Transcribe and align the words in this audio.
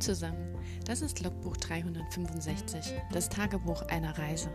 Zusammen, 0.00 0.54
das 0.84 1.00
ist 1.00 1.22
Logbuch 1.22 1.56
365, 1.56 2.92
das 3.12 3.28
Tagebuch 3.30 3.82
einer 3.88 4.16
Reise. 4.18 4.50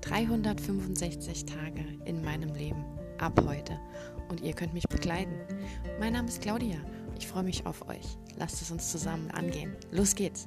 365 0.00 1.44
Tage 1.44 1.84
in 2.06 2.24
meinem 2.24 2.54
Leben, 2.54 2.84
ab 3.18 3.38
heute. 3.46 3.78
Und 4.28 4.40
ihr 4.40 4.54
könnt 4.54 4.72
mich 4.72 4.88
begleiten. 4.88 5.34
Mein 6.00 6.14
Name 6.14 6.28
ist 6.28 6.40
Claudia, 6.40 6.78
ich 7.18 7.26
freue 7.26 7.42
mich 7.42 7.66
auf 7.66 7.86
euch. 7.88 8.16
Lasst 8.36 8.62
es 8.62 8.70
uns 8.70 8.90
zusammen 8.90 9.30
angehen. 9.30 9.76
Los 9.90 10.14
geht's! 10.14 10.46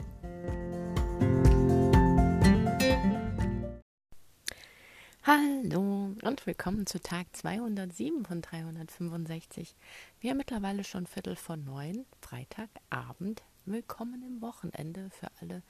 Hallo 5.23 6.16
und 6.23 6.48
willkommen 6.48 6.88
zu 6.88 7.00
Tag 7.00 7.28
207 7.34 8.26
von 8.26 8.42
365. 8.42 9.76
Wir 10.20 10.32
haben 10.32 10.38
mittlerweile 10.38 10.84
schon 10.84 11.05
Viertel 11.05 11.36
vor 11.36 11.58
neun, 11.58 12.05
Freitagabend. 12.21 13.43
Willkommen 13.68 14.24
im 14.24 14.42
Wochenende 14.42 15.11
für 15.11 15.28
alle, 15.39 15.61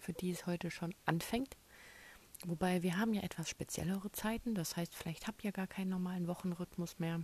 für 0.00 0.14
die 0.14 0.30
es 0.30 0.46
heute 0.46 0.70
schon 0.70 0.94
anfängt. 1.04 1.58
Wobei 2.46 2.82
wir 2.82 2.96
haben 2.96 3.12
ja 3.12 3.22
etwas 3.22 3.50
speziellere 3.50 4.10
Zeiten, 4.12 4.54
das 4.54 4.76
heißt, 4.76 4.94
vielleicht 4.94 5.26
habt 5.26 5.44
ihr 5.44 5.52
gar 5.52 5.66
keinen 5.66 5.90
normalen 5.90 6.26
Wochenrhythmus 6.26 6.98
mehr. 6.98 7.20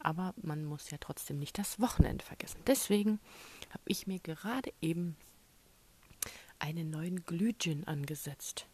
Aber 0.00 0.34
man 0.42 0.64
muss 0.64 0.90
ja 0.90 0.98
trotzdem 0.98 1.38
nicht 1.38 1.58
das 1.58 1.78
Wochenende 1.78 2.24
vergessen. 2.24 2.60
Deswegen 2.66 3.20
habe 3.70 3.84
ich 3.86 4.08
mir 4.08 4.18
gerade 4.18 4.72
eben 4.80 5.16
einen 6.58 6.90
neuen 6.90 7.24
Glühgin 7.24 7.86
angesetzt 7.86 8.66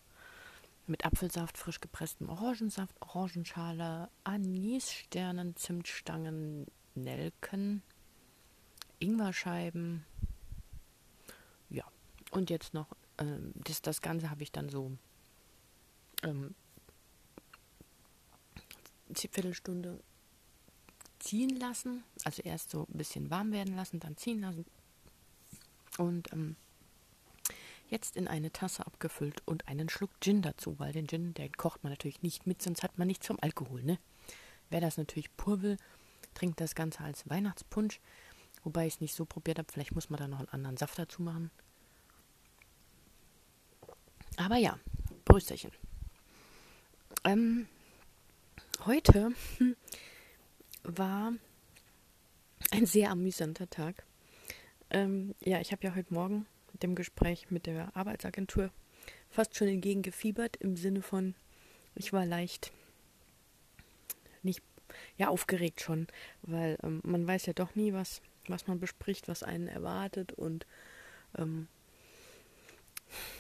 mit 0.86 1.04
Apfelsaft, 1.04 1.58
frisch 1.58 1.82
gepresstem 1.82 2.30
Orangensaft, 2.30 2.96
Orangenschale, 3.02 4.08
Anissternen, 4.24 5.54
Zimtstangen, 5.56 6.66
Nelken, 6.94 7.82
Ingwerscheiben. 9.00 10.06
Und 12.30 12.50
jetzt 12.50 12.74
noch, 12.74 12.88
ähm, 13.18 13.52
das, 13.54 13.82
das 13.82 14.00
Ganze 14.02 14.30
habe 14.30 14.42
ich 14.42 14.52
dann 14.52 14.68
so 14.68 14.92
ähm, 16.22 16.54
Viertelstunde 19.14 20.00
ziehen 21.18 21.58
lassen. 21.58 22.04
Also 22.24 22.42
erst 22.42 22.70
so 22.70 22.86
ein 22.92 22.98
bisschen 22.98 23.30
warm 23.30 23.52
werden 23.52 23.76
lassen, 23.76 24.00
dann 24.00 24.16
ziehen 24.16 24.40
lassen. 24.40 24.64
Und 25.98 26.32
ähm, 26.32 26.56
jetzt 27.88 28.16
in 28.16 28.28
eine 28.28 28.52
Tasse 28.52 28.86
abgefüllt 28.86 29.42
und 29.46 29.68
einen 29.68 29.88
Schluck 29.88 30.10
Gin 30.20 30.42
dazu, 30.42 30.78
weil 30.78 30.92
den 30.92 31.08
Gin, 31.08 31.34
der 31.34 31.50
kocht 31.50 31.82
man 31.82 31.92
natürlich 31.92 32.22
nicht 32.22 32.46
mit, 32.46 32.62
sonst 32.62 32.82
hat 32.82 32.98
man 32.98 33.08
nichts 33.08 33.26
vom 33.26 33.38
Alkohol, 33.40 33.82
ne? 33.82 33.98
Wer 34.70 34.80
das 34.80 34.96
natürlich 34.96 35.36
pur 35.36 35.62
will, 35.62 35.76
trinkt 36.34 36.60
das 36.60 36.76
Ganze 36.76 37.00
als 37.00 37.28
Weihnachtspunsch, 37.28 38.00
wobei 38.62 38.86
ich 38.86 38.94
es 38.94 39.00
nicht 39.00 39.14
so 39.14 39.24
probiert 39.24 39.58
habe, 39.58 39.70
vielleicht 39.70 39.94
muss 39.94 40.10
man 40.10 40.20
da 40.20 40.28
noch 40.28 40.38
einen 40.38 40.48
anderen 40.48 40.76
Saft 40.76 40.98
dazu 40.98 41.22
machen. 41.22 41.50
Aber 44.40 44.56
ja, 44.56 44.78
Brüsterchen. 45.26 45.70
Ähm, 47.24 47.68
heute 48.86 49.32
war 50.82 51.34
ein 52.70 52.86
sehr 52.86 53.10
amüsanter 53.10 53.68
Tag. 53.68 54.02
Ähm, 54.88 55.34
ja, 55.40 55.60
ich 55.60 55.72
habe 55.72 55.86
ja 55.86 55.94
heute 55.94 56.14
Morgen 56.14 56.46
dem 56.82 56.94
Gespräch 56.94 57.50
mit 57.50 57.66
der 57.66 57.94
Arbeitsagentur 57.94 58.70
fast 59.28 59.56
schon 59.56 59.68
entgegengefiebert 59.68 60.56
im 60.56 60.74
Sinne 60.74 61.02
von, 61.02 61.34
ich 61.94 62.14
war 62.14 62.24
leicht 62.24 62.72
nicht, 64.42 64.62
ja, 65.18 65.28
aufgeregt 65.28 65.82
schon, 65.82 66.06
weil 66.40 66.78
ähm, 66.82 67.00
man 67.04 67.26
weiß 67.26 67.44
ja 67.44 67.52
doch 67.52 67.74
nie, 67.74 67.92
was, 67.92 68.22
was 68.48 68.66
man 68.66 68.80
bespricht, 68.80 69.28
was 69.28 69.42
einen 69.42 69.68
erwartet 69.68 70.32
und 70.32 70.64
ähm, 71.36 71.68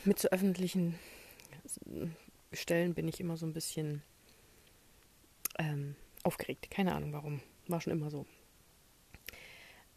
mit 0.04 0.18
so 0.18 0.28
öffentlichen 0.28 0.98
Stellen 2.52 2.94
bin 2.94 3.08
ich 3.08 3.20
immer 3.20 3.36
so 3.36 3.46
ein 3.46 3.52
bisschen 3.52 4.02
ähm, 5.58 5.94
aufgeregt. 6.22 6.70
Keine 6.70 6.94
Ahnung 6.94 7.12
warum. 7.12 7.40
War 7.68 7.80
schon 7.80 7.92
immer 7.92 8.10
so. 8.10 8.26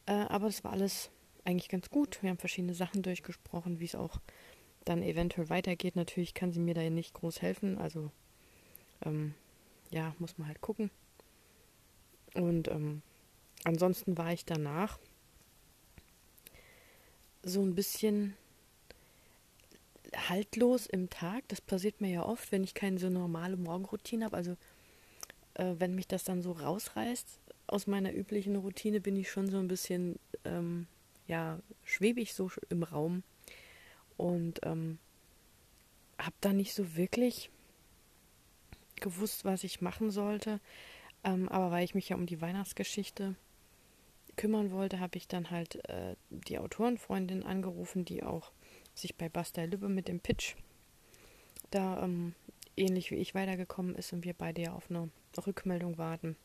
Äh, 0.06 0.14
aber 0.14 0.48
es 0.48 0.64
war 0.64 0.72
alles 0.72 1.10
eigentlich 1.46 1.70
ganz 1.70 1.90
gut. 1.90 2.22
Wir 2.22 2.30
haben 2.30 2.38
verschiedene 2.38 2.74
Sachen 2.74 3.02
durchgesprochen, 3.02 3.80
wie 3.80 3.86
es 3.86 3.96
auch 3.96 4.20
dann 4.86 5.02
eventuell 5.02 5.50
weitergeht. 5.50 5.96
Natürlich 5.96 6.34
kann 6.34 6.52
sie 6.52 6.60
mir 6.60 6.74
da 6.74 6.88
nicht 6.90 7.14
groß 7.14 7.42
helfen. 7.42 7.78
Also 7.78 8.12
ähm, 9.06 9.34
ja, 9.92 10.16
muss 10.20 10.38
man 10.38 10.48
halt 10.48 10.62
gucken. 10.62 10.92
Und 12.34 12.68
ähm, 12.68 13.02
ansonsten 13.64 14.18
war 14.18 14.34
ich 14.34 14.46
danach 14.46 15.00
so 17.44 17.62
ein 17.62 17.76
bisschen 17.76 18.36
haltlos 20.16 20.86
im 20.86 21.10
Tag. 21.10 21.44
Das 21.48 21.62
passiert 21.62 22.02
mir 22.02 22.12
ja 22.12 22.26
oft, 22.26 22.52
wenn 22.52 22.64
ich 22.64 22.74
keine 22.74 23.00
so 23.00 23.10
normale 23.10 23.58
Morgenroutine 23.58 24.26
habe. 24.26 24.38
Also 24.38 24.58
äh, 25.56 25.76
wenn 25.78 25.96
mich 25.96 26.08
das 26.08 26.24
dann 26.24 26.42
so 26.42 26.52
rausreißt 26.52 27.40
aus 27.68 27.88
meiner 27.88 28.14
üblichen 28.14 28.56
Routine, 28.56 29.02
bin 29.02 29.16
ich 29.16 29.32
schon 29.32 29.50
so 29.50 29.58
ein 29.58 29.68
bisschen 29.68 30.20
ähm, 30.46 30.88
ja, 31.28 31.60
schwebe 31.84 32.26
so 32.26 32.52
im 32.70 32.84
Raum 32.84 33.24
und 34.18 34.60
ähm, 34.64 35.00
habe 36.18 36.36
da 36.42 36.54
nicht 36.54 36.74
so 36.74 36.96
wirklich 36.96 37.50
gewusst, 38.96 39.46
was 39.46 39.64
ich 39.64 39.82
machen 39.82 40.12
sollte. 40.12 40.60
Ähm, 41.24 41.50
aber 41.50 41.72
weil 41.72 41.86
ich 41.86 41.96
mich 41.96 42.10
ja 42.10 42.16
um 42.16 42.26
die 42.26 42.42
Weihnachtsgeschichte 42.42 43.36
kümmern 44.36 44.72
wollte, 44.72 45.00
habe 45.00 45.18
ich 45.18 45.28
dann 45.28 45.52
halt 45.52 45.88
äh, 45.90 46.16
die 46.30 46.60
Autorenfreundin 46.60 47.44
angerufen, 47.44 48.06
die 48.06 48.24
auch 48.24 48.52
sich 48.94 49.16
bei 49.16 49.30
Basta 49.30 49.64
Lübbe 49.64 49.90
mit 49.90 50.08
dem 50.08 50.20
Pitch 50.20 50.56
da 51.74 52.04
ähm, 52.04 52.36
ähnlich 52.78 53.12
wie 53.12 53.16
ich 53.16 53.36
weitergekommen 53.36 53.96
ist 53.96 54.14
und 54.14 54.24
wir 54.26 54.34
beide 54.34 54.62
ja 54.62 54.74
auf 54.74 54.90
eine 54.90 55.10
Rückmeldung 55.46 55.98
warten. 55.98 56.36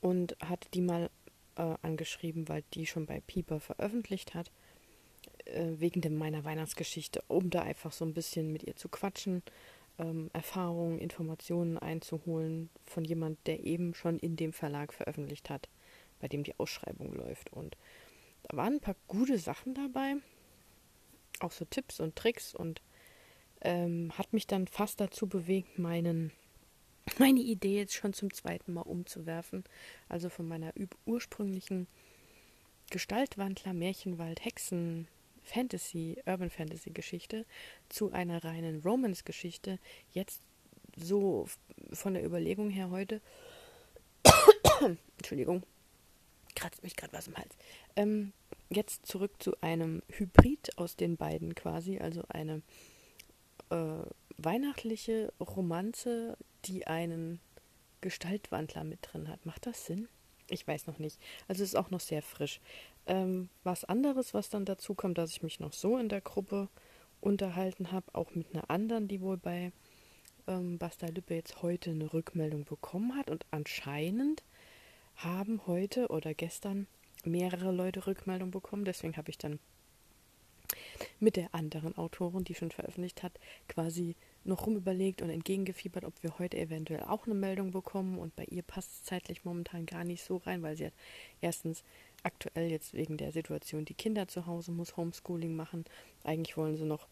Und 0.00 0.36
hatte 0.40 0.68
die 0.70 0.80
mal 0.80 1.10
äh, 1.56 1.74
angeschrieben, 1.82 2.48
weil 2.48 2.64
die 2.74 2.86
schon 2.86 3.06
bei 3.06 3.20
Pieper 3.20 3.60
veröffentlicht 3.60 4.34
hat, 4.34 4.50
äh, 5.44 5.72
wegen 5.76 6.00
de 6.00 6.10
meiner 6.10 6.44
Weihnachtsgeschichte, 6.44 7.22
um 7.28 7.50
da 7.50 7.62
einfach 7.62 7.92
so 7.92 8.04
ein 8.04 8.14
bisschen 8.14 8.52
mit 8.52 8.64
ihr 8.64 8.76
zu 8.76 8.88
quatschen, 8.88 9.42
ähm, 9.98 10.30
Erfahrungen, 10.32 10.98
Informationen 10.98 11.78
einzuholen 11.78 12.70
von 12.84 13.04
jemand, 13.04 13.38
der 13.46 13.64
eben 13.64 13.94
schon 13.94 14.18
in 14.18 14.36
dem 14.36 14.52
Verlag 14.52 14.92
veröffentlicht 14.92 15.50
hat, 15.50 15.68
bei 16.20 16.28
dem 16.28 16.42
die 16.42 16.58
Ausschreibung 16.58 17.12
läuft. 17.14 17.52
Und 17.52 17.76
da 18.44 18.56
waren 18.56 18.74
ein 18.74 18.80
paar 18.80 18.96
gute 19.06 19.38
Sachen 19.38 19.74
dabei, 19.74 20.16
auch 21.42 21.52
so 21.52 21.64
Tipps 21.64 22.00
und 22.00 22.16
Tricks 22.16 22.54
und 22.54 22.82
ähm, 23.60 24.12
hat 24.16 24.32
mich 24.32 24.46
dann 24.46 24.66
fast 24.66 25.00
dazu 25.00 25.26
bewegt, 25.26 25.78
meinen 25.78 26.32
meine 27.18 27.40
Idee 27.40 27.78
jetzt 27.78 27.94
schon 27.94 28.12
zum 28.12 28.32
zweiten 28.32 28.72
Mal 28.72 28.82
umzuwerfen. 28.82 29.64
Also 30.08 30.28
von 30.28 30.46
meiner 30.46 30.72
ursprünglichen 31.06 31.86
Gestaltwandler, 32.90 33.72
Märchenwald, 33.72 34.44
Hexen, 34.44 35.08
Fantasy, 35.42 36.16
Urban 36.26 36.50
Fantasy 36.50 36.90
Geschichte 36.90 37.46
zu 37.88 38.12
einer 38.12 38.44
reinen 38.44 38.80
Romance 38.82 39.24
Geschichte. 39.24 39.78
Jetzt 40.12 40.42
so 40.96 41.48
von 41.92 42.14
der 42.14 42.24
Überlegung 42.24 42.70
her 42.70 42.90
heute. 42.90 43.20
Entschuldigung, 45.18 45.62
kratzt 46.54 46.82
mich 46.82 46.96
gerade 46.96 47.12
was 47.12 47.28
im 47.28 47.36
Hals. 47.36 47.56
Ähm, 47.96 48.32
jetzt 48.74 49.06
zurück 49.06 49.42
zu 49.42 49.60
einem 49.60 50.02
Hybrid 50.08 50.78
aus 50.78 50.96
den 50.96 51.16
beiden 51.16 51.54
quasi, 51.54 51.98
also 51.98 52.22
eine 52.28 52.62
äh, 53.70 54.04
weihnachtliche 54.36 55.32
Romanze, 55.40 56.36
die 56.64 56.86
einen 56.86 57.40
Gestaltwandler 58.00 58.84
mit 58.84 59.00
drin 59.02 59.28
hat. 59.28 59.46
Macht 59.46 59.66
das 59.66 59.86
Sinn? 59.86 60.08
Ich 60.50 60.66
weiß 60.66 60.86
noch 60.86 60.98
nicht. 60.98 61.18
Also 61.48 61.62
es 61.62 61.70
ist 61.70 61.76
auch 61.76 61.90
noch 61.90 62.00
sehr 62.00 62.22
frisch. 62.22 62.60
Ähm, 63.06 63.48
was 63.64 63.84
anderes, 63.84 64.34
was 64.34 64.50
dann 64.50 64.64
dazu 64.64 64.94
kommt, 64.94 65.18
dass 65.18 65.30
ich 65.30 65.42
mich 65.42 65.60
noch 65.60 65.72
so 65.72 65.96
in 65.96 66.08
der 66.08 66.20
Gruppe 66.20 66.68
unterhalten 67.20 67.92
habe, 67.92 68.14
auch 68.14 68.34
mit 68.34 68.52
einer 68.52 68.68
anderen, 68.70 69.08
die 69.08 69.20
wohl 69.20 69.36
bei 69.36 69.72
ähm, 70.46 70.78
Basta 70.78 71.06
Lübbe 71.06 71.34
jetzt 71.34 71.62
heute 71.62 71.90
eine 71.90 72.12
Rückmeldung 72.12 72.64
bekommen 72.64 73.16
hat. 73.16 73.30
Und 73.30 73.46
anscheinend 73.50 74.42
haben 75.16 75.66
heute 75.66 76.08
oder 76.08 76.34
gestern 76.34 76.86
mehrere 77.24 77.72
Leute 77.72 78.06
Rückmeldung 78.06 78.50
bekommen. 78.50 78.84
Deswegen 78.84 79.16
habe 79.16 79.30
ich 79.30 79.38
dann 79.38 79.58
mit 81.20 81.36
der 81.36 81.54
anderen 81.54 81.96
Autorin, 81.96 82.44
die 82.44 82.54
schon 82.54 82.70
veröffentlicht 82.70 83.22
hat, 83.22 83.38
quasi 83.68 84.16
noch 84.44 84.66
rumüberlegt 84.66 85.22
und 85.22 85.30
entgegengefiebert, 85.30 86.04
ob 86.04 86.14
wir 86.22 86.38
heute 86.38 86.58
eventuell 86.58 87.02
auch 87.04 87.26
eine 87.26 87.34
Meldung 87.34 87.70
bekommen. 87.70 88.18
Und 88.18 88.34
bei 88.34 88.44
ihr 88.44 88.62
passt 88.62 88.92
es 88.92 89.04
zeitlich 89.04 89.44
momentan 89.44 89.86
gar 89.86 90.04
nicht 90.04 90.24
so 90.24 90.38
rein, 90.38 90.62
weil 90.62 90.76
sie 90.76 90.86
hat 90.86 90.94
erstens 91.40 91.84
aktuell 92.22 92.70
jetzt 92.70 92.94
wegen 92.94 93.16
der 93.16 93.32
Situation 93.32 93.84
die 93.84 93.94
Kinder 93.94 94.28
zu 94.28 94.46
Hause 94.46 94.72
muss 94.72 94.96
Homeschooling 94.96 95.54
machen. 95.54 95.84
Eigentlich 96.24 96.56
wollen 96.56 96.76
sie 96.76 96.84
noch 96.84 97.06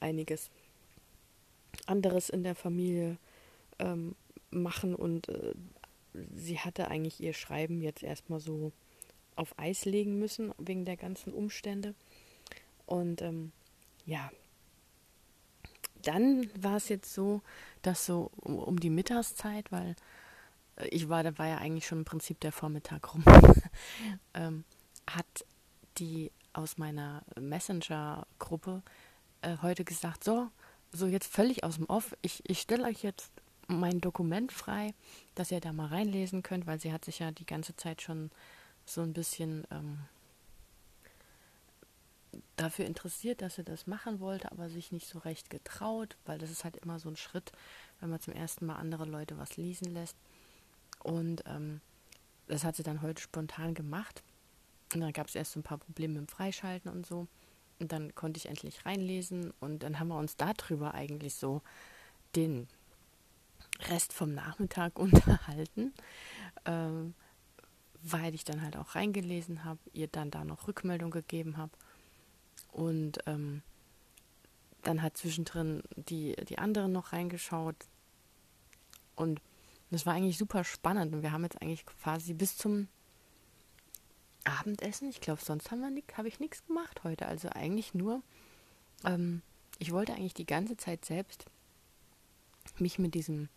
einiges 0.00 0.50
anderes 1.86 2.28
in 2.28 2.44
der 2.44 2.54
Familie 2.54 3.18
ähm, 3.78 4.14
machen 4.50 4.94
und 4.94 5.28
äh, 5.28 5.54
sie 6.34 6.58
hatte 6.58 6.88
eigentlich 6.88 7.20
ihr 7.20 7.32
Schreiben 7.32 7.82
jetzt 7.82 8.02
erstmal 8.02 8.40
so 8.40 8.72
auf 9.36 9.58
Eis 9.58 9.84
legen 9.84 10.18
müssen 10.18 10.52
wegen 10.58 10.84
der 10.84 10.96
ganzen 10.96 11.32
Umstände. 11.32 11.94
Und 12.86 13.22
ähm, 13.22 13.52
ja, 14.06 14.30
dann 16.02 16.48
war 16.62 16.76
es 16.76 16.88
jetzt 16.88 17.12
so, 17.12 17.42
dass 17.82 18.06
so 18.06 18.30
um, 18.36 18.78
die 18.78 18.90
Mittagszeit, 18.90 19.72
weil 19.72 19.96
äh, 20.76 20.88
ich 20.88 21.08
war, 21.08 21.22
da 21.22 21.36
war 21.38 21.48
ja 21.48 21.58
eigentlich 21.58 21.86
schon 21.86 21.98
im 21.98 22.04
Prinzip 22.04 22.40
der 22.40 22.52
Vormittag 22.52 23.14
rum, 23.14 23.24
ähm, 24.34 24.64
hat 25.06 25.44
die 25.98 26.30
aus 26.52 26.78
meiner 26.78 27.22
Messenger-Gruppe 27.38 28.82
äh, 29.42 29.56
heute 29.62 29.84
gesagt, 29.84 30.24
so, 30.24 30.48
so 30.92 31.06
jetzt 31.06 31.32
völlig 31.32 31.64
aus 31.64 31.76
dem 31.76 31.86
Off, 31.86 32.16
ich, 32.22 32.42
ich 32.48 32.60
stelle 32.60 32.84
euch 32.84 33.02
jetzt 33.02 33.30
mein 33.66 34.00
Dokument 34.00 34.52
frei, 34.52 34.94
dass 35.34 35.50
ihr 35.50 35.60
da 35.60 35.72
mal 35.72 35.86
reinlesen 35.86 36.42
könnt, 36.42 36.66
weil 36.66 36.80
sie 36.80 36.92
hat 36.92 37.04
sich 37.04 37.18
ja 37.18 37.30
die 37.30 37.46
ganze 37.46 37.74
Zeit 37.76 38.02
schon 38.02 38.30
so 38.86 39.02
ein 39.02 39.12
bisschen 39.12 39.66
ähm, 39.70 40.00
dafür 42.56 42.86
interessiert, 42.86 43.42
dass 43.42 43.56
sie 43.56 43.64
das 43.64 43.86
machen 43.86 44.20
wollte, 44.20 44.50
aber 44.52 44.68
sich 44.68 44.92
nicht 44.92 45.08
so 45.08 45.18
recht 45.20 45.50
getraut, 45.50 46.16
weil 46.24 46.38
das 46.38 46.50
ist 46.50 46.64
halt 46.64 46.76
immer 46.76 46.98
so 46.98 47.08
ein 47.08 47.16
Schritt, 47.16 47.52
wenn 48.00 48.10
man 48.10 48.20
zum 48.20 48.34
ersten 48.34 48.66
Mal 48.66 48.76
andere 48.76 49.04
Leute 49.04 49.38
was 49.38 49.56
lesen 49.56 49.92
lässt. 49.92 50.16
Und 51.02 51.44
ähm, 51.46 51.80
das 52.46 52.64
hat 52.64 52.76
sie 52.76 52.82
dann 52.82 53.02
heute 53.02 53.22
spontan 53.22 53.74
gemacht. 53.74 54.22
Und 54.92 55.00
dann 55.00 55.12
gab 55.12 55.28
es 55.28 55.34
erst 55.34 55.52
so 55.52 55.60
ein 55.60 55.64
paar 55.64 55.78
Probleme 55.78 56.18
im 56.18 56.28
Freischalten 56.28 56.90
und 56.90 57.06
so. 57.06 57.26
Und 57.80 57.92
dann 57.92 58.14
konnte 58.14 58.38
ich 58.38 58.46
endlich 58.46 58.86
reinlesen 58.86 59.52
und 59.60 59.82
dann 59.82 59.98
haben 59.98 60.08
wir 60.08 60.18
uns 60.18 60.36
darüber 60.36 60.94
eigentlich 60.94 61.34
so 61.34 61.60
den 62.36 62.68
Rest 63.88 64.12
vom 64.12 64.32
Nachmittag 64.32 64.98
unterhalten, 64.98 65.92
ähm, 66.64 67.14
weil 68.04 68.34
ich 68.34 68.44
dann 68.44 68.62
halt 68.62 68.76
auch 68.76 68.94
reingelesen 68.94 69.64
habe, 69.64 69.80
ihr 69.92 70.08
dann 70.08 70.30
da 70.30 70.44
noch 70.44 70.68
Rückmeldung 70.68 71.10
gegeben 71.10 71.56
habe 71.56 71.72
und 72.72 73.18
ähm, 73.26 73.62
dann 74.82 75.02
hat 75.02 75.16
zwischendrin 75.16 75.82
die, 75.96 76.36
die 76.48 76.58
anderen 76.58 76.92
noch 76.92 77.12
reingeschaut 77.12 77.76
und 79.16 79.40
das 79.90 80.06
war 80.06 80.14
eigentlich 80.14 80.38
super 80.38 80.64
spannend 80.64 81.14
und 81.14 81.22
wir 81.22 81.32
haben 81.32 81.44
jetzt 81.44 81.62
eigentlich 81.62 81.86
quasi 81.86 82.34
bis 82.34 82.56
zum 82.56 82.88
Abendessen. 84.44 85.08
Ich 85.08 85.20
glaube, 85.20 85.42
sonst 85.42 85.70
habe 85.70 86.28
ich 86.28 86.40
nichts 86.40 86.66
gemacht 86.66 87.02
heute. 87.04 87.26
Also 87.26 87.48
eigentlich 87.48 87.94
nur, 87.94 88.22
ähm, 89.04 89.42
ich 89.78 89.92
wollte 89.92 90.14
eigentlich 90.14 90.34
die 90.34 90.46
ganze 90.46 90.76
Zeit 90.76 91.04
selbst 91.04 91.46
mich 92.78 92.98
mit 92.98 93.14
diesem, 93.14 93.48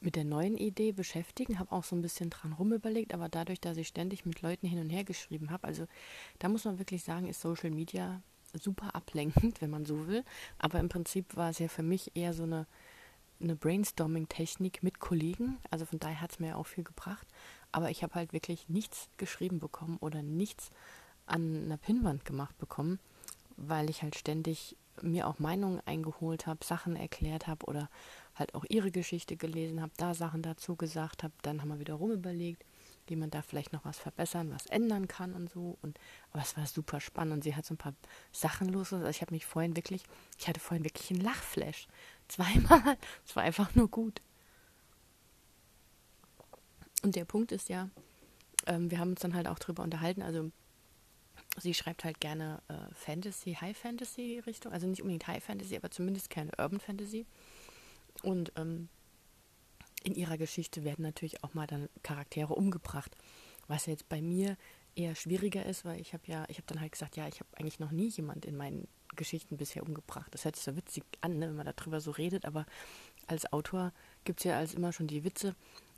mit 0.00 0.16
der 0.16 0.24
neuen 0.24 0.56
Idee 0.56 0.92
beschäftigen, 0.92 1.58
habe 1.58 1.72
auch 1.72 1.84
so 1.84 1.94
ein 1.94 2.02
bisschen 2.02 2.30
dran 2.30 2.52
rumüberlegt, 2.52 3.12
aber 3.12 3.28
dadurch, 3.28 3.60
dass 3.60 3.76
ich 3.76 3.88
ständig 3.88 4.24
mit 4.24 4.40
Leuten 4.42 4.66
hin 4.66 4.80
und 4.80 4.90
her 4.90 5.04
geschrieben 5.04 5.50
habe, 5.50 5.66
also 5.66 5.86
da 6.38 6.48
muss 6.48 6.64
man 6.64 6.78
wirklich 6.78 7.04
sagen, 7.04 7.28
ist 7.28 7.40
Social 7.40 7.70
Media 7.70 8.22
super 8.54 8.94
ablenkend, 8.94 9.60
wenn 9.60 9.70
man 9.70 9.84
so 9.84 10.06
will. 10.06 10.24
Aber 10.58 10.80
im 10.80 10.88
Prinzip 10.88 11.36
war 11.36 11.50
es 11.50 11.58
ja 11.58 11.68
für 11.68 11.82
mich 11.82 12.16
eher 12.16 12.32
so 12.32 12.44
eine, 12.44 12.66
eine 13.40 13.56
Brainstorming-Technik 13.56 14.82
mit 14.82 15.00
Kollegen. 15.00 15.58
Also 15.70 15.84
von 15.84 15.98
daher 15.98 16.20
hat 16.20 16.32
es 16.32 16.40
mir 16.40 16.56
auch 16.56 16.66
viel 16.66 16.84
gebracht. 16.84 17.26
Aber 17.72 17.90
ich 17.90 18.02
habe 18.02 18.14
halt 18.14 18.32
wirklich 18.32 18.68
nichts 18.68 19.08
geschrieben 19.16 19.60
bekommen 19.60 19.98
oder 20.00 20.22
nichts 20.22 20.70
an 21.26 21.64
einer 21.64 21.76
Pinnwand 21.76 22.24
gemacht 22.24 22.58
bekommen, 22.58 22.98
weil 23.56 23.88
ich 23.88 24.02
halt 24.02 24.16
ständig 24.16 24.76
mir 25.02 25.28
auch 25.28 25.38
Meinungen 25.38 25.80
eingeholt 25.86 26.46
habe, 26.46 26.64
Sachen 26.64 26.96
erklärt 26.96 27.46
habe 27.46 27.64
oder 27.66 27.88
halt 28.40 28.54
auch 28.54 28.64
ihre 28.68 28.90
Geschichte 28.90 29.36
gelesen 29.36 29.80
habe, 29.80 29.92
da 29.96 30.14
Sachen 30.14 30.42
dazu 30.42 30.74
gesagt 30.74 31.22
habe. 31.22 31.34
Dann 31.42 31.60
haben 31.60 31.68
wir 31.68 31.78
wieder 31.78 31.94
rumüberlegt, 31.94 32.64
wie 33.06 33.16
man 33.16 33.30
da 33.30 33.42
vielleicht 33.42 33.72
noch 33.72 33.84
was 33.84 33.98
verbessern, 33.98 34.50
was 34.50 34.66
ändern 34.66 35.06
kann 35.06 35.34
und 35.34 35.50
so. 35.50 35.78
Und 35.82 35.98
aber 36.32 36.42
es 36.42 36.56
war 36.56 36.66
super 36.66 37.00
spannend 37.00 37.34
und 37.34 37.44
sie 37.44 37.54
hat 37.54 37.64
so 37.64 37.74
ein 37.74 37.78
paar 37.78 37.94
Sachen 38.32 38.68
los. 38.68 38.92
Also 38.92 39.06
ich 39.08 39.20
habe 39.20 39.34
mich 39.34 39.46
vorhin 39.46 39.76
wirklich, 39.76 40.02
ich 40.38 40.48
hatte 40.48 40.60
vorhin 40.60 40.84
wirklich 40.84 41.10
einen 41.10 41.20
Lachflash. 41.20 41.86
Zweimal. 42.28 42.96
Es 43.26 43.36
war 43.36 43.44
einfach 43.44 43.74
nur 43.74 43.88
gut. 43.88 44.20
Und 47.02 47.16
der 47.16 47.24
Punkt 47.24 47.52
ist 47.52 47.68
ja, 47.68 47.88
ähm, 48.66 48.90
wir 48.90 48.98
haben 48.98 49.10
uns 49.10 49.20
dann 49.20 49.34
halt 49.34 49.48
auch 49.48 49.58
drüber 49.58 49.82
unterhalten, 49.82 50.22
also 50.22 50.50
sie 51.58 51.74
schreibt 51.74 52.04
halt 52.04 52.20
gerne 52.20 52.62
äh, 52.68 52.94
Fantasy, 52.94 53.54
High 53.54 53.76
Fantasy 53.76 54.40
Richtung, 54.46 54.72
also 54.72 54.86
nicht 54.86 55.00
unbedingt 55.00 55.26
High 55.26 55.42
Fantasy, 55.42 55.76
aber 55.76 55.90
zumindest 55.90 56.30
keine 56.30 56.50
Urban 56.58 56.80
Fantasy. 56.80 57.26
Und 58.22 58.52
ähm, 58.56 58.88
in 60.02 60.14
ihrer 60.14 60.38
Geschichte 60.38 60.84
werden 60.84 61.02
natürlich 61.02 61.44
auch 61.44 61.54
mal 61.54 61.66
dann 61.66 61.88
Charaktere 62.02 62.54
umgebracht, 62.54 63.16
was 63.68 63.86
jetzt 63.86 64.08
bei 64.08 64.20
mir 64.20 64.56
eher 64.96 65.14
schwieriger 65.14 65.64
ist, 65.66 65.84
weil 65.84 66.00
ich 66.00 66.12
habe 66.12 66.24
ja, 66.26 66.44
ich 66.48 66.56
habe 66.56 66.66
dann 66.66 66.80
halt 66.80 66.92
gesagt, 66.92 67.16
ja, 67.16 67.28
ich 67.28 67.40
habe 67.40 67.50
eigentlich 67.54 67.78
noch 67.78 67.90
nie 67.90 68.08
jemand 68.08 68.44
in 68.44 68.56
meinen 68.56 68.88
Geschichten 69.16 69.56
bisher 69.56 69.82
umgebracht. 69.82 70.32
Das 70.32 70.44
hört 70.44 70.56
sich 70.56 70.64
so 70.64 70.76
witzig 70.76 71.04
an, 71.20 71.38
ne, 71.38 71.48
wenn 71.48 71.56
man 71.56 71.72
darüber 71.74 72.00
so 72.00 72.10
redet, 72.10 72.44
aber 72.44 72.66
als 73.26 73.52
Autor 73.52 73.92
gibt 74.24 74.40
es 74.40 74.44
ja 74.44 74.58
als 74.58 74.74
immer 74.74 74.92
schon 74.92 75.06
die 75.06 75.24
Witze, 75.24 75.54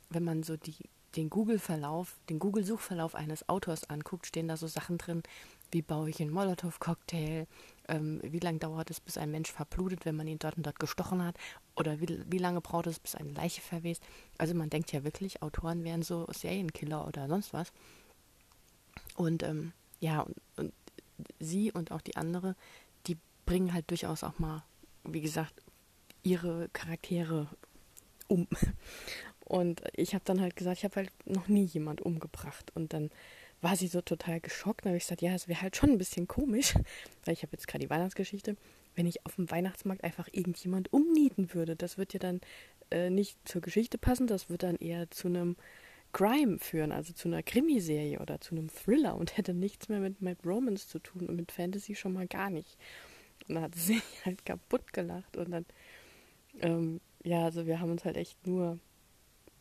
wenn 0.09 0.23
man 0.23 0.43
so 0.43 0.57
die, 0.57 0.75
den 1.15 1.29
Google-Verlauf, 1.29 2.19
den 2.29 2.39
Google-Suchverlauf 2.39 3.15
eines 3.15 3.47
Autors 3.49 3.89
anguckt, 3.89 4.27
stehen 4.27 4.47
da 4.47 4.57
so 4.57 4.67
Sachen 4.67 4.97
drin, 4.97 5.23
wie 5.73 5.81
baue 5.81 6.09
ich 6.09 6.21
einen 6.21 6.31
Molotow-Cocktail, 6.31 7.47
ähm, 7.87 8.21
wie 8.23 8.39
lange 8.39 8.59
dauert 8.59 8.89
es, 8.89 8.99
bis 8.99 9.17
ein 9.17 9.31
Mensch 9.31 9.51
verblutet, 9.51 10.05
wenn 10.05 10.15
man 10.15 10.27
ihn 10.27 10.39
dort 10.39 10.57
und 10.57 10.65
dort 10.65 10.79
gestochen 10.79 11.23
hat, 11.23 11.35
oder 11.75 11.99
wie, 11.99 12.19
wie 12.27 12.37
lange 12.37 12.61
braucht 12.61 12.87
es, 12.87 12.99
bis 12.99 13.15
eine 13.15 13.31
Leiche 13.31 13.61
verwest. 13.61 14.03
Also 14.37 14.53
man 14.53 14.69
denkt 14.69 14.91
ja 14.91 15.03
wirklich, 15.03 15.41
Autoren 15.41 15.83
wären 15.83 16.03
so 16.03 16.27
Serienkiller 16.31 17.07
oder 17.07 17.27
sonst 17.27 17.53
was. 17.53 17.73
Und 19.15 19.43
ähm, 19.43 19.73
ja, 19.99 20.21
und, 20.21 20.35
und 20.57 20.73
sie 21.39 21.71
und 21.71 21.91
auch 21.91 22.01
die 22.01 22.15
andere, 22.15 22.55
die 23.07 23.17
bringen 23.45 23.73
halt 23.73 23.89
durchaus 23.89 24.23
auch 24.23 24.39
mal, 24.39 24.63
wie 25.03 25.21
gesagt, 25.21 25.53
ihre 26.23 26.69
Charaktere 26.69 27.47
um. 28.27 28.47
Und 29.45 29.81
ich 29.93 30.15
habe 30.15 30.23
dann 30.23 30.39
halt 30.39 30.55
gesagt, 30.55 30.77
ich 30.77 30.83
habe 30.85 30.95
halt 30.95 31.11
noch 31.25 31.49
nie 31.49 31.65
jemand 31.65 32.01
umgebracht. 32.01 32.71
Und 32.75 32.93
dann 32.93 33.09
war 33.63 33.75
sie 33.75 33.87
so 33.87 34.01
total 34.01 34.39
geschockt. 34.39 34.85
Dann 34.85 34.91
habe 34.91 34.97
ich 34.97 35.03
gesagt, 35.03 35.21
ja, 35.21 35.33
es 35.33 35.47
wäre 35.47 35.61
halt 35.61 35.75
schon 35.75 35.91
ein 35.91 35.97
bisschen 35.97 36.27
komisch, 36.27 36.73
weil 37.25 37.33
ich 37.33 37.43
habe 37.43 37.53
jetzt 37.53 37.67
gerade 37.67 37.83
die 37.83 37.89
Weihnachtsgeschichte, 37.89 38.55
wenn 38.95 39.05
ich 39.05 39.25
auf 39.25 39.35
dem 39.35 39.49
Weihnachtsmarkt 39.49 40.03
einfach 40.03 40.27
irgendjemand 40.31 40.91
umnieten 40.91 41.53
würde. 41.53 41.75
Das 41.75 41.97
wird 41.97 42.13
ja 42.13 42.19
dann 42.19 42.41
äh, 42.91 43.09
nicht 43.09 43.37
zur 43.45 43.61
Geschichte 43.61 43.97
passen, 43.97 44.27
das 44.27 44.49
wird 44.49 44.63
dann 44.63 44.75
eher 44.75 45.09
zu 45.09 45.27
einem 45.27 45.55
Crime 46.11 46.59
führen, 46.59 46.91
also 46.91 47.11
zu 47.13 47.27
einer 47.27 47.41
Krimiserie 47.41 48.19
oder 48.19 48.39
zu 48.39 48.55
einem 48.55 48.69
Thriller 48.69 49.15
und 49.15 49.37
hätte 49.37 49.53
nichts 49.53 49.89
mehr 49.89 49.99
mit, 49.99 50.21
mit 50.21 50.45
Romance 50.45 50.87
zu 50.87 50.99
tun 50.99 51.27
und 51.27 51.35
mit 51.35 51.51
Fantasy 51.51 51.95
schon 51.95 52.13
mal 52.13 52.27
gar 52.27 52.49
nicht. 52.49 52.77
Und 53.47 53.55
dann 53.55 53.63
hat 53.63 53.75
sie 53.75 54.01
halt 54.25 54.45
kaputt 54.45 54.93
gelacht 54.93 55.37
und 55.37 55.51
dann, 55.51 55.65
ähm, 56.61 57.01
ja, 57.23 57.45
also 57.45 57.65
wir 57.65 57.79
haben 57.79 57.91
uns 57.91 58.05
halt 58.05 58.17
echt 58.17 58.45
nur 58.45 58.79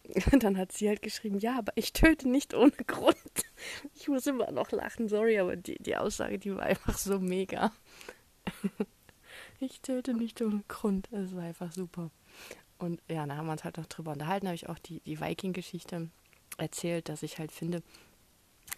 dann 0.38 0.58
hat 0.58 0.72
sie 0.72 0.88
halt 0.88 1.02
geschrieben, 1.02 1.38
ja, 1.38 1.58
aber 1.58 1.72
ich 1.76 1.92
töte 1.92 2.28
nicht 2.28 2.54
ohne 2.54 2.72
Grund. 2.86 3.16
Ich 3.94 4.08
muss 4.08 4.26
immer 4.26 4.50
noch 4.50 4.72
lachen, 4.72 5.08
sorry, 5.08 5.38
aber 5.38 5.54
die, 5.54 5.76
die 5.80 5.96
Aussage, 5.96 6.36
die 6.40 6.56
war 6.56 6.64
einfach 6.64 6.98
so 6.98 7.20
mega. 7.20 7.72
Ich 9.60 9.80
töte 9.80 10.12
nicht 10.12 10.42
ohne 10.42 10.64
Grund. 10.66 11.08
Es 11.12 11.36
war 11.36 11.44
einfach 11.44 11.70
super. 11.70 12.10
Und 12.78 13.00
ja, 13.08 13.24
da 13.24 13.36
haben 13.36 13.46
wir 13.46 13.52
uns 13.52 13.62
halt 13.62 13.76
noch 13.76 13.86
drüber 13.86 14.10
unterhalten, 14.10 14.48
habe 14.48 14.56
ich 14.56 14.68
auch 14.68 14.78
die, 14.80 14.98
die 15.00 15.20
Viking-Geschichte 15.20 16.10
erzählt, 16.58 17.08
dass 17.08 17.22
ich 17.22 17.38
halt 17.38 17.52
finde, 17.52 17.80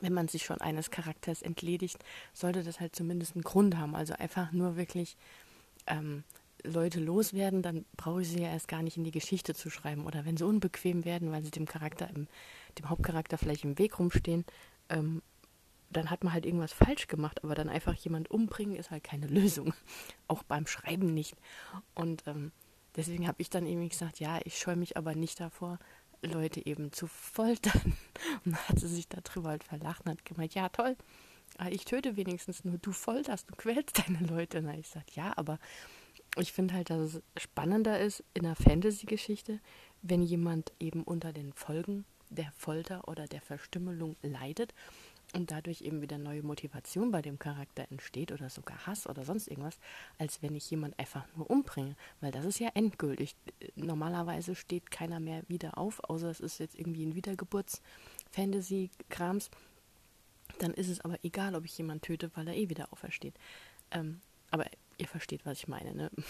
wenn 0.00 0.12
man 0.12 0.28
sich 0.28 0.44
schon 0.44 0.60
eines 0.60 0.90
Charakters 0.90 1.40
entledigt, 1.40 2.04
sollte 2.34 2.62
das 2.62 2.80
halt 2.80 2.94
zumindest 2.94 3.34
einen 3.34 3.44
Grund 3.44 3.78
haben. 3.78 3.94
Also 3.94 4.12
einfach 4.12 4.52
nur 4.52 4.76
wirklich 4.76 5.16
ähm, 5.86 6.24
Leute 6.64 7.00
loswerden, 7.00 7.62
dann 7.62 7.85
brauche 7.97 8.23
ich 8.23 8.28
sie 8.28 8.40
ja 8.40 8.49
erst 8.49 8.68
gar 8.68 8.83
nicht 8.83 8.97
in 8.97 9.04
die 9.04 9.11
Geschichte 9.11 9.54
zu 9.54 9.71
schreiben. 9.71 10.06
Oder 10.06 10.25
wenn 10.25 10.37
sie 10.37 10.47
unbequem 10.47 11.04
werden, 11.04 11.30
weil 11.30 11.44
sie 11.44 11.50
dem 11.50 11.66
Charakter, 11.66 12.09
im, 12.14 12.26
dem 12.78 12.88
Hauptcharakter 12.88 13.38
vielleicht 13.38 13.64
im 13.64 13.78
Weg 13.78 13.99
rumstehen, 13.99 14.44
ähm, 14.88 15.23
dann 15.90 16.11
hat 16.11 16.25
man 16.25 16.33
halt 16.33 16.47
irgendwas 16.47 16.73
falsch 16.73 17.06
gemacht. 17.06 17.44
Aber 17.44 17.54
dann 17.54 17.68
einfach 17.68 17.94
jemand 17.94 18.30
umbringen, 18.30 18.76
ist 18.76 18.90
halt 18.90 19.04
keine 19.04 19.26
Lösung. 19.28 19.75
Auch 20.26 20.42
beim 20.42 20.66
Schreiben 20.66 21.12
nicht. 21.12 21.37
Und 21.94 22.26
ähm, 22.26 22.50
deswegen 22.97 23.28
habe 23.28 23.40
ich 23.42 23.50
dann 23.50 23.66
eben 23.66 23.88
gesagt, 23.88 24.18
ja, 24.18 24.40
ich 24.44 24.59
scheue 24.59 24.76
mich 24.76 24.97
aber 24.97 25.14
nicht 25.14 25.40
davor, 25.40 25.78
Leute 26.23 26.64
eben 26.64 26.92
zu 26.92 27.06
foltern. 27.06 27.97
Und 28.44 28.52
dann 28.52 28.68
hat 28.68 28.80
sie 28.80 28.88
sich 28.88 29.09
darüber 29.09 29.50
halt 29.50 29.64
verlacht 29.64 30.06
und 30.06 30.12
hat 30.12 30.25
gemeint, 30.25 30.54
ja, 30.54 30.71
toll, 30.71 30.97
ich 31.71 31.85
töte 31.85 32.16
wenigstens 32.16 32.64
nur, 32.64 32.78
du 32.78 32.92
folterst, 32.92 33.50
du 33.50 33.54
quälst 33.56 33.99
deine 34.06 34.26
Leute. 34.26 34.59
Und 34.59 34.64
dann 34.64 34.73
habe 34.73 34.80
ich 34.80 34.88
gesagt, 34.88 35.12
ja, 35.12 35.33
aber 35.37 35.59
ich 36.36 36.52
finde 36.52 36.74
halt, 36.74 36.90
dass 36.90 37.14
es 37.14 37.22
spannender 37.36 38.00
ist 38.00 38.24
in 38.34 38.44
einer 38.44 38.56
Fantasy-Geschichte, 38.56 39.60
wenn 40.02 40.22
jemand 40.22 40.72
eben 40.80 41.02
unter 41.02 41.32
den 41.32 41.52
Folgen 41.52 42.04
der 42.30 42.50
Folter 42.56 43.06
oder 43.08 43.26
der 43.26 43.40
Verstümmelung 43.40 44.16
leidet 44.22 44.74
und 45.32 45.50
dadurch 45.50 45.80
eben 45.82 46.00
wieder 46.02 46.18
neue 46.18 46.42
Motivation 46.42 47.10
bei 47.10 47.22
dem 47.22 47.38
Charakter 47.38 47.86
entsteht 47.90 48.30
oder 48.32 48.50
sogar 48.50 48.86
Hass 48.86 49.08
oder 49.08 49.24
sonst 49.24 49.48
irgendwas, 49.48 49.78
als 50.18 50.42
wenn 50.42 50.54
ich 50.54 50.70
jemand 50.70 50.98
einfach 50.98 51.24
nur 51.36 51.48
umbringe. 51.50 51.96
Weil 52.20 52.32
das 52.32 52.44
ist 52.44 52.60
ja 52.60 52.68
endgültig. 52.74 53.34
Normalerweise 53.74 54.54
steht 54.54 54.90
keiner 54.90 55.20
mehr 55.20 55.42
wieder 55.48 55.78
auf, 55.78 56.04
außer 56.04 56.28
es 56.30 56.40
ist 56.40 56.58
jetzt 56.58 56.78
irgendwie 56.78 57.06
ein 57.06 57.14
Wiedergeburts-Fantasy-Krams. 57.14 59.50
Dann 60.58 60.74
ist 60.74 60.88
es 60.88 61.00
aber 61.00 61.16
egal, 61.24 61.54
ob 61.54 61.64
ich 61.64 61.78
jemanden 61.78 62.02
töte, 62.02 62.30
weil 62.34 62.48
er 62.48 62.56
eh 62.56 62.68
wieder 62.68 62.92
aufersteht. 62.92 63.34
Ähm, 63.90 64.20
aber 64.50 64.66
ihr 64.98 65.08
versteht, 65.08 65.44
was 65.46 65.58
ich 65.58 65.68
meine. 65.68 65.94
Ne? 65.94 66.10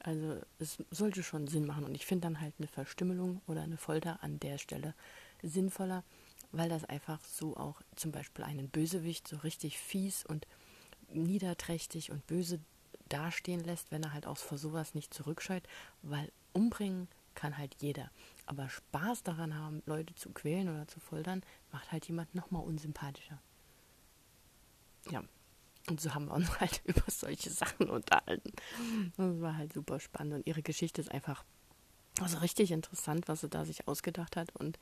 Also 0.00 0.38
es 0.58 0.76
sollte 0.90 1.22
schon 1.22 1.46
Sinn 1.46 1.66
machen. 1.66 1.84
Und 1.84 1.94
ich 1.94 2.04
finde 2.04 2.26
dann 2.26 2.40
halt 2.40 2.52
eine 2.58 2.68
Verstümmelung 2.68 3.40
oder 3.46 3.62
eine 3.62 3.78
Folter 3.78 4.22
an 4.22 4.38
der 4.38 4.58
Stelle 4.58 4.94
sinnvoller, 5.42 6.04
weil 6.52 6.68
das 6.68 6.84
einfach 6.84 7.20
so 7.24 7.56
auch 7.56 7.80
zum 7.96 8.12
Beispiel 8.12 8.44
einen 8.44 8.68
Bösewicht 8.68 9.26
so 9.26 9.36
richtig 9.38 9.78
fies 9.78 10.26
und 10.26 10.46
niederträchtig 11.08 12.10
und 12.10 12.26
böse 12.26 12.60
dastehen 13.08 13.64
lässt, 13.64 13.90
wenn 13.90 14.02
er 14.02 14.12
halt 14.12 14.26
auch 14.26 14.36
vor 14.36 14.58
sowas 14.58 14.94
nicht 14.94 15.14
zurückscheut, 15.14 15.62
weil 16.02 16.30
umbringen 16.52 17.08
kann 17.34 17.58
halt 17.58 17.74
jeder. 17.80 18.10
Aber 18.46 18.68
Spaß 18.68 19.22
daran 19.22 19.54
haben, 19.54 19.82
Leute 19.86 20.14
zu 20.14 20.30
quälen 20.30 20.68
oder 20.68 20.86
zu 20.86 21.00
foltern, 21.00 21.42
macht 21.72 21.92
halt 21.92 22.06
jemand 22.06 22.34
nochmal 22.34 22.62
unsympathischer. 22.62 23.40
Ja, 25.10 25.22
und 25.88 26.00
so 26.00 26.14
haben 26.14 26.26
wir 26.26 26.34
uns 26.34 26.48
halt 26.60 26.82
über 26.84 27.02
solche 27.08 27.50
Sachen 27.50 27.90
unterhalten. 27.90 28.52
Das 29.16 29.40
war 29.40 29.56
halt 29.56 29.72
super 29.72 30.00
spannend 30.00 30.34
und 30.34 30.46
ihre 30.46 30.62
Geschichte 30.62 31.00
ist 31.00 31.10
einfach 31.10 31.44
also 32.20 32.38
richtig 32.38 32.70
interessant, 32.70 33.26
was 33.26 33.40
sie 33.40 33.48
da 33.48 33.64
sich 33.64 33.88
ausgedacht 33.88 34.36
hat 34.36 34.54
und 34.54 34.78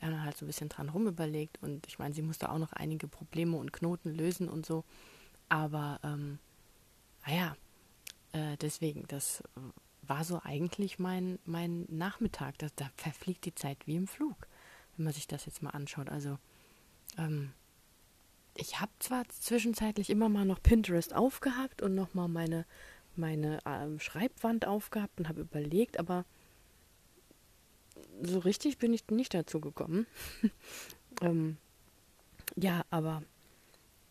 er 0.00 0.12
hat 0.12 0.24
halt 0.24 0.36
so 0.38 0.46
ein 0.46 0.48
bisschen 0.48 0.70
dran 0.70 0.88
rumüberlegt 0.88 1.62
und 1.62 1.86
ich 1.86 1.98
meine, 1.98 2.14
sie 2.14 2.22
musste 2.22 2.50
auch 2.50 2.58
noch 2.58 2.72
einige 2.72 3.06
Probleme 3.06 3.56
und 3.58 3.72
Knoten 3.72 4.14
lösen 4.14 4.48
und 4.48 4.64
so, 4.64 4.84
aber 5.50 6.00
ähm, 6.02 6.38
naja, 7.26 7.54
äh, 8.32 8.56
deswegen, 8.56 9.06
das 9.08 9.42
war 10.02 10.24
so 10.24 10.40
eigentlich 10.42 10.98
mein, 10.98 11.38
mein 11.44 11.86
Nachmittag. 11.88 12.58
Das, 12.58 12.74
da 12.74 12.90
verfliegt 12.96 13.44
die 13.44 13.54
Zeit 13.54 13.86
wie 13.86 13.96
im 13.96 14.06
Flug, 14.06 14.46
wenn 14.96 15.04
man 15.04 15.14
sich 15.14 15.26
das 15.26 15.46
jetzt 15.46 15.62
mal 15.62 15.70
anschaut. 15.70 16.08
Also, 16.08 16.38
ähm, 17.18 17.52
ich 18.54 18.80
habe 18.80 18.92
zwar 18.98 19.28
zwischenzeitlich 19.28 20.10
immer 20.10 20.28
mal 20.28 20.44
noch 20.44 20.62
Pinterest 20.62 21.14
aufgehabt 21.14 21.82
und 21.82 21.94
nochmal 21.94 22.28
meine, 22.28 22.66
meine 23.16 23.58
ähm, 23.66 23.98
Schreibwand 24.00 24.66
aufgehabt 24.66 25.18
und 25.18 25.28
habe 25.28 25.40
überlegt, 25.40 25.98
aber 25.98 26.24
so 28.22 28.38
richtig 28.38 28.78
bin 28.78 28.92
ich 28.92 29.06
nicht 29.08 29.34
dazu 29.34 29.60
gekommen. 29.60 30.06
ähm, 31.22 31.56
ja, 32.56 32.84
aber 32.90 33.22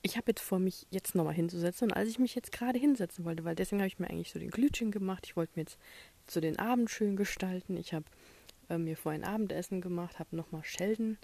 ich 0.02 0.16
habe 0.16 0.32
jetzt 0.32 0.42
vor, 0.42 0.60
mich 0.60 0.88
jetzt 0.90 1.16
nochmal 1.16 1.34
hinzusetzen. 1.34 1.90
Und 1.90 1.98
als 1.98 2.10
ich 2.10 2.20
mich 2.20 2.36
jetzt 2.36 2.52
gerade 2.52 2.80
hinsetzen 2.80 3.26
wollte, 3.26 3.44
weil 3.44 3.56
deswegen 3.56 3.82
habe 3.82 3.88
ich 3.88 4.00
mir 4.00 4.10
eigentlich 4.10 4.32
so 4.32 4.40
den 4.40 4.52
Glütchen 4.52 4.92
gemacht. 4.92 5.26
Ich 5.26 5.36
wollte 5.36 5.54
mir 5.56 5.64
jetzt 5.64 5.78
so 6.28 6.40
den 6.40 6.58
Abend 6.58 6.90
schön 6.90 7.16
gestalten. 7.16 7.76
Ich 7.78 7.94
habe 7.94 8.06
äh, 8.70 8.78
mir 8.78 8.96
vorhin 8.96 9.24
Abendessen 9.24 9.82
gemacht, 9.82 10.20
habe 10.20 10.36
nochmal 10.36 10.64
Sheldon 10.64 11.18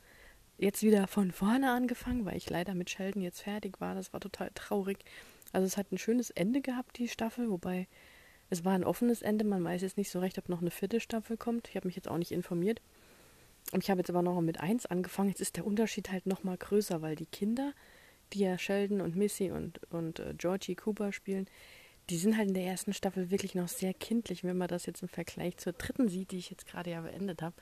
jetzt 0.57 0.83
wieder 0.83 1.07
von 1.07 1.31
vorne 1.31 1.71
angefangen, 1.71 2.25
weil 2.25 2.37
ich 2.37 2.49
leider 2.49 2.73
mit 2.75 2.89
Sheldon 2.89 3.21
jetzt 3.21 3.41
fertig 3.41 3.79
war. 3.81 3.95
Das 3.95 4.13
war 4.13 4.19
total 4.19 4.51
traurig. 4.55 4.99
Also 5.53 5.65
es 5.65 5.77
hat 5.77 5.91
ein 5.91 5.97
schönes 5.97 6.29
Ende 6.31 6.61
gehabt, 6.61 6.97
die 6.97 7.07
Staffel, 7.07 7.49
wobei 7.49 7.87
es 8.49 8.63
war 8.63 8.73
ein 8.73 8.83
offenes 8.83 9.21
Ende. 9.21 9.45
Man 9.45 9.63
weiß 9.63 9.81
jetzt 9.81 9.97
nicht 9.97 10.09
so 10.09 10.19
recht, 10.19 10.37
ob 10.37 10.49
noch 10.49 10.61
eine 10.61 10.71
vierte 10.71 10.99
Staffel 10.99 11.37
kommt. 11.37 11.67
Ich 11.69 11.75
habe 11.75 11.87
mich 11.87 11.95
jetzt 11.95 12.07
auch 12.07 12.17
nicht 12.17 12.31
informiert. 12.31 12.81
Und 13.71 13.83
ich 13.83 13.89
habe 13.89 13.99
jetzt 13.99 14.09
aber 14.09 14.21
noch 14.21 14.39
mit 14.41 14.59
eins 14.59 14.85
angefangen. 14.85 15.29
Jetzt 15.29 15.41
ist 15.41 15.57
der 15.57 15.65
Unterschied 15.65 16.11
halt 16.11 16.27
nochmal 16.27 16.57
größer, 16.57 17.01
weil 17.01 17.15
die 17.15 17.25
Kinder 17.25 17.73
die 18.33 18.39
ja 18.39 18.57
Sheldon 18.57 19.01
und 19.01 19.15
Missy 19.15 19.51
und, 19.51 19.79
und 19.91 20.19
äh, 20.19 20.33
Georgie 20.37 20.75
Cooper 20.75 21.11
spielen, 21.11 21.47
die 22.09 22.17
sind 22.17 22.37
halt 22.37 22.49
in 22.49 22.53
der 22.53 22.65
ersten 22.65 22.93
Staffel 22.93 23.31
wirklich 23.31 23.55
noch 23.55 23.67
sehr 23.67 23.93
kindlich. 23.93 24.43
Wenn 24.43 24.57
man 24.57 24.67
das 24.67 24.85
jetzt 24.85 25.01
im 25.01 25.09
Vergleich 25.09 25.57
zur 25.57 25.73
dritten 25.73 26.07
sieht, 26.07 26.31
die 26.31 26.37
ich 26.37 26.49
jetzt 26.49 26.67
gerade 26.67 26.91
ja 26.91 27.01
beendet 27.01 27.41
habe, 27.41 27.55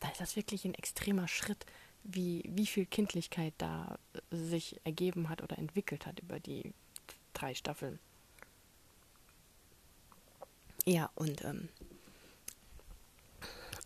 da 0.00 0.08
ist 0.08 0.20
das 0.20 0.36
wirklich 0.36 0.64
ein 0.64 0.74
extremer 0.74 1.26
Schritt, 1.26 1.66
wie, 2.04 2.44
wie 2.48 2.66
viel 2.66 2.86
Kindlichkeit 2.86 3.54
da 3.58 3.98
sich 4.30 4.80
ergeben 4.84 5.28
hat 5.28 5.42
oder 5.42 5.58
entwickelt 5.58 6.06
hat 6.06 6.20
über 6.20 6.40
die 6.40 6.72
drei 7.34 7.54
Staffeln. 7.54 7.98
Ja, 10.84 11.10
und 11.16 11.44
ähm, 11.44 11.68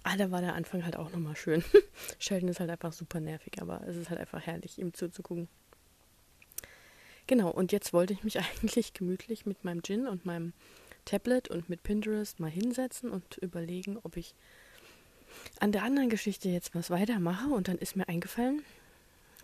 ah, 0.05 0.17
da 0.17 0.31
war 0.31 0.41
der 0.41 0.55
Anfang 0.55 0.85
halt 0.85 0.97
auch 0.97 1.11
nochmal 1.11 1.37
schön. 1.37 1.65
Sheldon 2.19 2.49
ist 2.49 2.61
halt 2.61 2.71
einfach 2.71 2.93
super 2.93 3.21
nervig, 3.21 3.61
aber 3.61 3.83
es 3.87 3.97
ist 3.97 4.11
halt 4.11 4.21
einfach 4.21 4.41
herrlich, 4.41 4.79
ihm 4.79 4.95
zuzugucken. 4.95 5.49
Genau, 7.27 7.51
und 7.51 7.73
jetzt 7.73 7.93
wollte 7.93 8.13
ich 8.13 8.25
mich 8.25 8.39
eigentlich 8.63 8.95
gemütlich 8.95 9.47
mit 9.47 9.65
meinem 9.65 9.83
Gin 9.83 10.07
und 10.07 10.25
meinem 10.25 10.53
Tablet 11.05 11.49
und 11.49 11.69
mit 11.69 11.83
Pinterest 11.83 12.39
mal 12.39 12.51
hinsetzen 12.51 13.11
und 13.11 13.37
überlegen, 13.39 13.99
ob 14.03 14.17
ich 14.17 14.35
an 15.61 15.73
der 15.73 15.83
anderen 15.83 16.11
Geschichte 16.11 16.49
jetzt 16.49 16.75
was 16.75 16.91
weitermache. 16.91 17.49
Und 17.49 17.69
dann 17.69 17.79
ist 17.79 17.97
mir 17.97 18.09
eingefallen, 18.09 18.63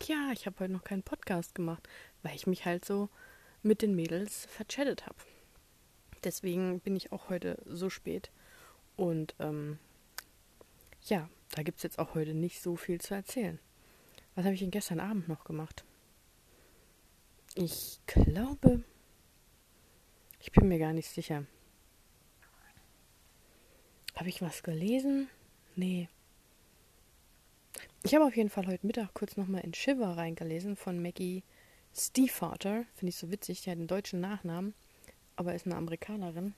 ja, 0.06 0.30
ich 0.32 0.46
habe 0.46 0.60
heute 0.60 0.72
noch 0.72 0.84
keinen 0.84 1.02
Podcast 1.02 1.54
gemacht, 1.54 1.88
weil 2.22 2.34
ich 2.34 2.46
mich 2.46 2.64
halt 2.64 2.84
so 2.84 3.08
mit 3.62 3.82
den 3.82 3.94
Mädels 3.94 4.46
verchattet 4.46 5.06
habe. 5.06 5.16
Deswegen 6.24 6.80
bin 6.80 6.96
ich 6.96 7.12
auch 7.12 7.28
heute 7.28 7.58
so 7.66 7.90
spät. 7.90 8.30
Und 8.96 9.34
ähm, 9.38 9.78
ja, 11.02 11.28
da 11.54 11.62
gibt 11.62 11.78
es 11.78 11.82
jetzt 11.82 11.98
auch 11.98 12.14
heute 12.14 12.34
nicht 12.34 12.62
so 12.62 12.76
viel 12.76 13.00
zu 13.00 13.14
erzählen. 13.14 13.58
Was 14.34 14.44
habe 14.44 14.54
ich 14.54 14.60
denn 14.60 14.70
gestern 14.70 15.00
Abend 15.00 15.28
noch 15.28 15.44
gemacht? 15.44 15.84
Ich 17.54 17.98
glaube, 18.06 18.84
ich 20.40 20.52
bin 20.52 20.68
mir 20.68 20.78
gar 20.78 20.92
nicht 20.92 21.08
sicher. 21.08 21.44
Habe 24.14 24.28
ich 24.28 24.42
was 24.42 24.62
gelesen? 24.62 25.28
Nee. 25.78 26.08
Ich 28.02 28.12
habe 28.12 28.24
auf 28.24 28.36
jeden 28.36 28.50
Fall 28.50 28.66
heute 28.66 28.84
Mittag 28.84 29.14
kurz 29.14 29.36
nochmal 29.36 29.62
in 29.62 29.74
Shiver 29.74 30.16
reingelesen 30.16 30.74
von 30.74 31.00
Maggie 31.00 31.44
Stiefvater. 31.96 32.84
Finde 32.96 33.10
ich 33.10 33.16
so 33.16 33.30
witzig. 33.30 33.62
Die 33.62 33.70
hat 33.70 33.78
einen 33.78 33.86
deutschen 33.86 34.20
Nachnamen, 34.20 34.74
aber 35.36 35.54
ist 35.54 35.66
eine 35.66 35.76
Amerikanerin. 35.76 36.54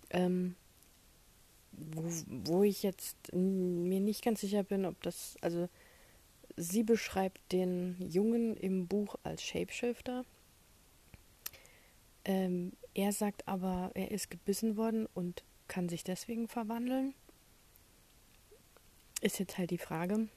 Ähm, 0.10 0.56
wo, 1.72 2.02
wo 2.48 2.64
ich 2.64 2.82
jetzt 2.82 3.32
mir 3.32 4.00
nicht 4.00 4.26
ganz 4.26 4.42
sicher 4.42 4.64
bin, 4.64 4.86
ob 4.86 5.00
das, 5.04 5.36
also 5.42 5.70
sie 6.58 6.82
beschreibt 6.82 7.52
den 7.52 7.96
Jungen 8.00 8.58
im 8.58 8.88
Buch 8.88 9.18
als 9.22 9.44
Shapeshifter. 9.44 10.26
Ähm, 12.26 12.74
er 12.94 13.12
sagt 13.12 13.48
aber, 13.48 13.92
er 13.96 14.12
ist 14.12 14.30
gebissen 14.30 14.78
worden 14.78 15.08
und 15.14 15.44
kann 15.68 15.90
sich 15.90 16.04
deswegen 16.04 16.48
verwandeln. 16.48 17.14
Ist 19.22 19.40
jetzt 19.40 19.58
halt 19.58 19.72
die 19.72 19.78
Frage. 19.78 20.28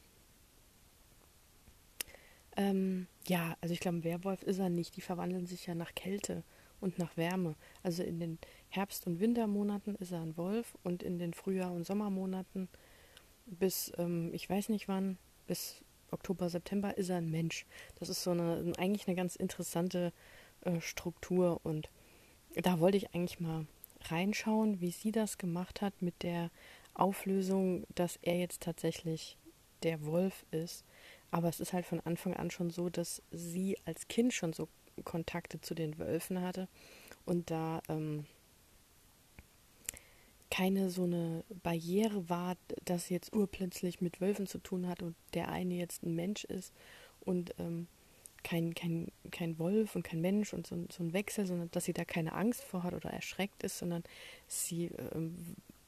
Ähm, 2.56 3.06
ja, 3.26 3.56
also 3.60 3.72
ich 3.72 3.80
glaube, 3.80 3.98
ein 3.98 4.04
Werwolf 4.04 4.42
ist 4.42 4.58
er 4.58 4.70
nicht. 4.70 4.96
Die 4.96 5.00
verwandeln 5.00 5.46
sich 5.46 5.66
ja 5.66 5.74
nach 5.74 5.94
Kälte 5.94 6.42
und 6.80 6.98
nach 6.98 7.16
Wärme. 7.16 7.54
Also 7.82 8.02
in 8.02 8.20
den 8.20 8.38
Herbst- 8.68 9.06
und 9.06 9.20
Wintermonaten 9.20 9.94
ist 9.96 10.12
er 10.12 10.22
ein 10.22 10.36
Wolf 10.36 10.76
und 10.82 11.02
in 11.02 11.18
den 11.18 11.34
Frühjahr- 11.34 11.72
und 11.72 11.86
Sommermonaten 11.86 12.68
bis, 13.46 13.92
ähm, 13.98 14.30
ich 14.32 14.48
weiß 14.48 14.68
nicht 14.70 14.88
wann, 14.88 15.18
bis 15.46 15.82
Oktober, 16.10 16.48
September 16.48 16.96
ist 16.96 17.10
er 17.10 17.18
ein 17.18 17.30
Mensch. 17.30 17.66
Das 17.98 18.08
ist 18.08 18.22
so 18.22 18.30
eine, 18.30 18.72
eigentlich 18.78 19.06
eine 19.06 19.16
ganz 19.16 19.36
interessante 19.36 20.12
äh, 20.62 20.80
Struktur 20.80 21.60
und 21.64 21.88
da 22.54 22.80
wollte 22.80 22.96
ich 22.96 23.14
eigentlich 23.14 23.40
mal 23.40 23.66
reinschauen, 24.02 24.80
wie 24.80 24.90
sie 24.90 25.12
das 25.12 25.38
gemacht 25.38 25.82
hat 25.82 26.00
mit 26.00 26.22
der 26.22 26.50
Auflösung, 26.94 27.84
dass 27.94 28.18
er 28.22 28.38
jetzt 28.38 28.62
tatsächlich 28.62 29.36
der 29.82 30.04
Wolf 30.06 30.46
ist. 30.50 30.84
Aber 31.30 31.48
es 31.48 31.60
ist 31.60 31.72
halt 31.72 31.84
von 31.84 32.00
Anfang 32.00 32.34
an 32.34 32.50
schon 32.50 32.70
so, 32.70 32.88
dass 32.88 33.22
sie 33.30 33.76
als 33.84 34.08
Kind 34.08 34.32
schon 34.32 34.52
so 34.52 34.68
Kontakte 35.04 35.60
zu 35.60 35.74
den 35.74 35.98
Wölfen 35.98 36.40
hatte 36.40 36.68
und 37.26 37.50
da 37.50 37.82
ähm, 37.88 38.24
keine 40.50 40.88
so 40.88 41.04
eine 41.04 41.44
Barriere 41.62 42.30
war, 42.30 42.56
dass 42.84 43.06
sie 43.06 43.14
jetzt 43.14 43.34
urplötzlich 43.34 44.00
mit 44.00 44.20
Wölfen 44.20 44.46
zu 44.46 44.58
tun 44.58 44.88
hat 44.88 45.02
und 45.02 45.14
der 45.34 45.50
eine 45.50 45.74
jetzt 45.74 46.02
ein 46.02 46.14
Mensch 46.14 46.44
ist 46.44 46.72
und 47.20 47.54
ähm, 47.58 47.88
kein, 48.46 48.76
kein, 48.76 49.10
kein 49.32 49.58
Wolf 49.58 49.96
und 49.96 50.04
kein 50.04 50.20
Mensch 50.20 50.54
und 50.54 50.68
so, 50.68 50.76
so, 50.88 51.02
ein 51.02 51.12
Wechsel, 51.12 51.46
sondern 51.46 51.68
dass 51.72 51.84
sie 51.84 51.92
da 51.92 52.04
keine 52.04 52.32
Angst 52.32 52.62
vor 52.62 52.84
hat 52.84 52.94
oder 52.94 53.10
erschreckt 53.10 53.64
ist, 53.64 53.78
sondern 53.78 54.04
sie 54.46 54.92
ähm, 55.14 55.36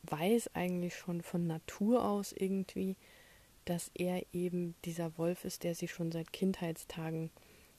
weiß 0.03 0.57
eigentlich 0.57 0.97
schon 0.97 1.23
von 1.23 1.47
Natur 1.47 2.05
aus 2.05 2.33
irgendwie, 2.33 2.97
dass 3.65 3.93
er 3.95 4.25
eben 4.33 4.75
dieser 4.85 5.17
Wolf 5.19 5.45
ist, 5.45 5.63
der 5.63 5.77
sie 5.77 5.87
schon 5.87 6.11
seit 6.11 6.33
Kindheitstagen 6.33 7.31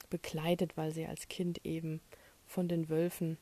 begleitet, 0.10 0.78
weil 0.78 0.94
sie 0.94 1.06
als 1.06 1.28
Kind 1.28 1.60
eben 1.66 2.00
von 2.48 2.70
den 2.70 2.88
Wölfen 2.88 3.38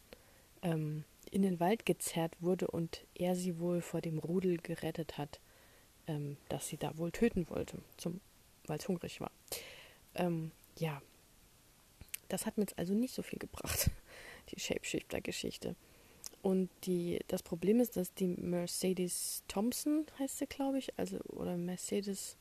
ähm, 0.63 1.03
in 1.29 1.43
den 1.43 1.59
Wald 1.59 1.85
gezerrt 1.85 2.35
wurde 2.39 2.67
und 2.67 3.05
er 3.13 3.35
sie 3.35 3.59
wohl 3.59 3.81
vor 3.81 4.01
dem 4.01 4.17
Rudel 4.17 4.57
gerettet 4.57 5.19
hat, 5.19 5.39
ähm, 6.07 6.37
das 6.49 6.67
sie 6.67 6.77
da 6.77 6.97
wohl 6.97 7.11
töten 7.11 7.47
wollte, 7.47 7.77
weil 8.65 8.79
es 8.79 8.87
hungrig 8.87 9.21
war. 9.21 9.31
Ähm, 10.15 10.49
ja, 10.79 10.99
das 12.29 12.45
hat 12.45 12.57
mir 12.57 12.63
jetzt 12.63 12.77
also 12.77 12.93
nicht 12.93 13.13
so 13.13 13.21
viel 13.21 13.39
gebracht, 13.39 13.89
die 14.51 14.59
Shapeshifter-Geschichte. 14.59 15.75
Und 16.41 16.69
die, 16.83 17.19
das 17.27 17.43
Problem 17.43 17.79
ist, 17.79 17.97
dass 17.97 18.13
die 18.13 18.27
Mercedes 18.27 19.43
Thompson 19.47 20.05
heißt 20.19 20.37
sie, 20.39 20.47
glaube 20.47 20.77
ich, 20.77 20.97
also 20.97 21.17
oder 21.27 21.57
Mercedes, 21.57 22.37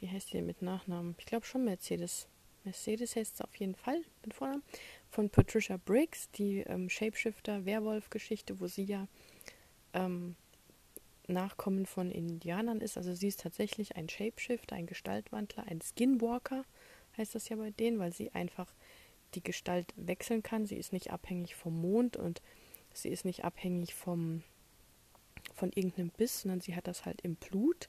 wie 0.00 0.08
heißt 0.08 0.28
die 0.28 0.38
denn 0.38 0.46
mit 0.46 0.62
Nachnamen? 0.62 1.14
Ich 1.18 1.26
glaube 1.26 1.46
schon 1.46 1.64
Mercedes. 1.64 2.28
Mercedes 2.64 3.14
heißt 3.14 3.34
es 3.34 3.40
auf 3.40 3.54
jeden 3.56 3.76
Fall 3.76 4.02
mit 4.24 4.34
Vornamen. 4.34 4.62
Von 5.10 5.30
Patricia 5.30 5.76
Briggs, 5.76 6.30
die 6.32 6.60
ähm, 6.60 6.88
Shapeshifter-Werwolf-Geschichte, 6.88 8.60
wo 8.60 8.66
sie 8.66 8.84
ja 8.84 9.06
ähm, 9.92 10.34
Nachkommen 11.28 11.86
von 11.86 12.10
Indianern 12.10 12.80
ist. 12.80 12.96
Also 12.96 13.14
sie 13.14 13.28
ist 13.28 13.40
tatsächlich 13.40 13.96
ein 13.96 14.08
Shapeshifter, 14.08 14.76
ein 14.76 14.86
Gestaltwandler, 14.86 15.64
ein 15.66 15.80
Skinwalker 15.80 16.64
heißt 17.18 17.34
das 17.34 17.48
ja 17.48 17.56
bei 17.56 17.70
denen, 17.70 17.98
weil 17.98 18.12
sie 18.12 18.32
einfach 18.32 18.72
die 19.34 19.42
Gestalt 19.42 19.92
wechseln 19.96 20.42
kann. 20.42 20.66
Sie 20.66 20.76
ist 20.76 20.92
nicht 20.92 21.10
abhängig 21.10 21.54
vom 21.54 21.80
Mond 21.80 22.16
und 22.16 22.40
Sie 22.96 23.10
ist 23.10 23.24
nicht 23.24 23.44
abhängig 23.44 23.94
vom, 23.94 24.42
von 25.54 25.70
irgendeinem 25.72 26.10
Biss, 26.10 26.42
sondern 26.42 26.60
sie 26.60 26.74
hat 26.74 26.86
das 26.86 27.04
halt 27.04 27.20
im 27.20 27.34
Blut. 27.36 27.88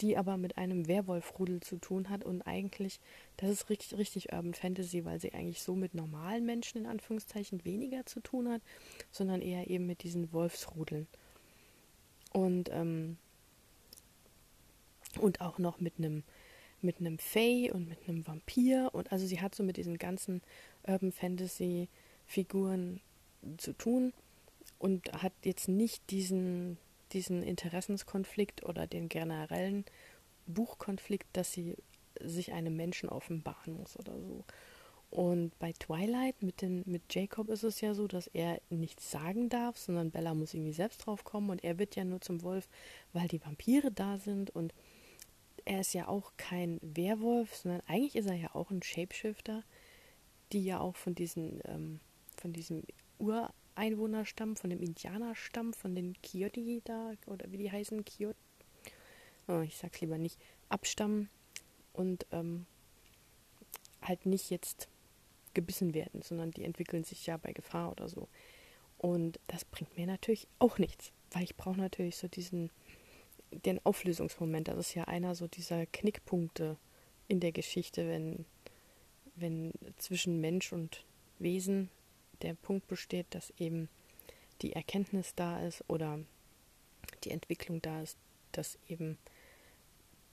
die 0.00 0.16
aber 0.16 0.36
mit 0.36 0.56
einem 0.56 0.86
Werwolfrudel 0.86 1.58
zu 1.58 1.78
tun 1.78 2.08
hat 2.08 2.24
und 2.24 2.42
eigentlich, 2.42 3.00
das 3.36 3.50
ist 3.50 3.68
richtig, 3.68 3.98
richtig 3.98 4.32
Urban 4.32 4.54
Fantasy, 4.54 5.04
weil 5.04 5.20
sie 5.20 5.32
eigentlich 5.32 5.60
so 5.60 5.74
mit 5.74 5.92
normalen 5.92 6.46
Menschen 6.46 6.82
in 6.82 6.86
Anführungszeichen 6.86 7.64
weniger 7.64 8.06
zu 8.06 8.20
tun 8.20 8.48
hat, 8.48 8.62
sondern 9.10 9.42
eher 9.42 9.68
eben 9.68 9.88
mit 9.88 10.04
diesen 10.04 10.32
Wolfsrudeln. 10.32 11.08
Und, 12.32 12.70
ähm, 12.72 13.16
und 15.20 15.40
auch 15.40 15.58
noch 15.58 15.80
mit 15.80 15.94
einem 15.98 16.22
mit 16.82 17.00
einem 17.00 17.18
Fey 17.18 17.70
und 17.70 17.90
mit 17.90 18.08
einem 18.08 18.26
Vampir 18.26 18.88
und 18.94 19.12
also 19.12 19.26
sie 19.26 19.42
hat 19.42 19.54
so 19.54 19.62
mit 19.62 19.76
diesen 19.76 19.98
ganzen 19.98 20.40
Urban 20.86 21.12
Fantasy 21.12 21.90
Figuren 22.30 23.00
zu 23.56 23.72
tun 23.72 24.12
und 24.78 25.12
hat 25.12 25.32
jetzt 25.44 25.68
nicht 25.68 26.10
diesen 26.10 26.78
diesen 27.12 27.42
Interessenskonflikt 27.42 28.64
oder 28.64 28.86
den 28.86 29.08
generellen 29.08 29.84
Buchkonflikt, 30.46 31.26
dass 31.32 31.52
sie 31.52 31.76
sich 32.20 32.52
einem 32.52 32.76
Menschen 32.76 33.08
offenbaren 33.08 33.74
muss 33.74 33.98
oder 33.98 34.18
so. 34.20 34.44
Und 35.10 35.58
bei 35.58 35.72
Twilight 35.72 36.40
mit, 36.42 36.62
den, 36.62 36.84
mit 36.86 37.02
Jacob 37.12 37.48
ist 37.48 37.64
es 37.64 37.80
ja 37.80 37.94
so, 37.94 38.06
dass 38.06 38.28
er 38.28 38.60
nichts 38.70 39.10
sagen 39.10 39.48
darf, 39.48 39.76
sondern 39.76 40.12
Bella 40.12 40.34
muss 40.34 40.54
irgendwie 40.54 40.72
selbst 40.72 40.98
drauf 40.98 41.24
kommen 41.24 41.50
und 41.50 41.64
er 41.64 41.78
wird 41.78 41.96
ja 41.96 42.04
nur 42.04 42.20
zum 42.20 42.42
Wolf, 42.42 42.68
weil 43.12 43.26
die 43.26 43.44
Vampire 43.44 43.90
da 43.90 44.18
sind 44.18 44.50
und 44.50 44.72
er 45.64 45.80
ist 45.80 45.94
ja 45.94 46.06
auch 46.06 46.32
kein 46.36 46.78
Werwolf, 46.80 47.56
sondern 47.56 47.82
eigentlich 47.86 48.14
ist 48.14 48.26
er 48.26 48.36
ja 48.36 48.54
auch 48.54 48.70
ein 48.70 48.82
Shapeshifter, 48.82 49.64
die 50.52 50.64
ja 50.64 50.78
auch 50.78 50.96
von 50.96 51.14
diesen, 51.16 51.60
ähm, 51.64 52.00
von 52.40 52.52
diesem 52.52 52.82
Ur 53.18 53.52
Einwohnerstamm, 53.74 54.56
von 54.56 54.70
dem 54.70 54.80
Indianerstamm, 54.80 55.72
von 55.72 55.94
den 55.94 56.20
Kioti 56.22 56.82
da, 56.84 57.12
oder 57.26 57.50
wie 57.52 57.58
die 57.58 57.70
heißen, 57.70 58.04
Kiot, 58.04 58.36
oh, 59.48 59.60
ich 59.60 59.76
sag's 59.76 60.00
lieber 60.00 60.18
nicht, 60.18 60.38
abstammen 60.68 61.28
und 61.92 62.26
ähm, 62.32 62.66
halt 64.02 64.26
nicht 64.26 64.50
jetzt 64.50 64.88
gebissen 65.54 65.94
werden, 65.94 66.22
sondern 66.22 66.50
die 66.50 66.64
entwickeln 66.64 67.04
sich 67.04 67.26
ja 67.26 67.36
bei 67.36 67.52
Gefahr 67.52 67.90
oder 67.90 68.08
so. 68.08 68.28
Und 68.98 69.40
das 69.46 69.64
bringt 69.64 69.96
mir 69.96 70.06
natürlich 70.06 70.46
auch 70.58 70.78
nichts, 70.78 71.12
weil 71.32 71.44
ich 71.44 71.56
brauche 71.56 71.78
natürlich 71.78 72.16
so 72.16 72.28
diesen, 72.28 72.70
den 73.50 73.84
Auflösungsmoment. 73.84 74.68
Das 74.68 74.78
ist 74.78 74.94
ja 74.94 75.04
einer 75.04 75.34
so 75.34 75.48
dieser 75.48 75.86
Knickpunkte 75.86 76.76
in 77.26 77.40
der 77.40 77.52
Geschichte, 77.52 78.06
wenn, 78.08 78.44
wenn 79.36 79.72
zwischen 79.96 80.40
Mensch 80.40 80.72
und 80.72 81.04
Wesen 81.38 81.90
der 82.42 82.54
Punkt 82.54 82.86
besteht, 82.88 83.26
dass 83.30 83.52
eben 83.58 83.88
die 84.62 84.72
Erkenntnis 84.72 85.34
da 85.34 85.60
ist 85.66 85.84
oder 85.88 86.18
die 87.24 87.30
Entwicklung 87.30 87.80
da 87.82 88.02
ist, 88.02 88.16
dass 88.52 88.78
eben 88.88 89.18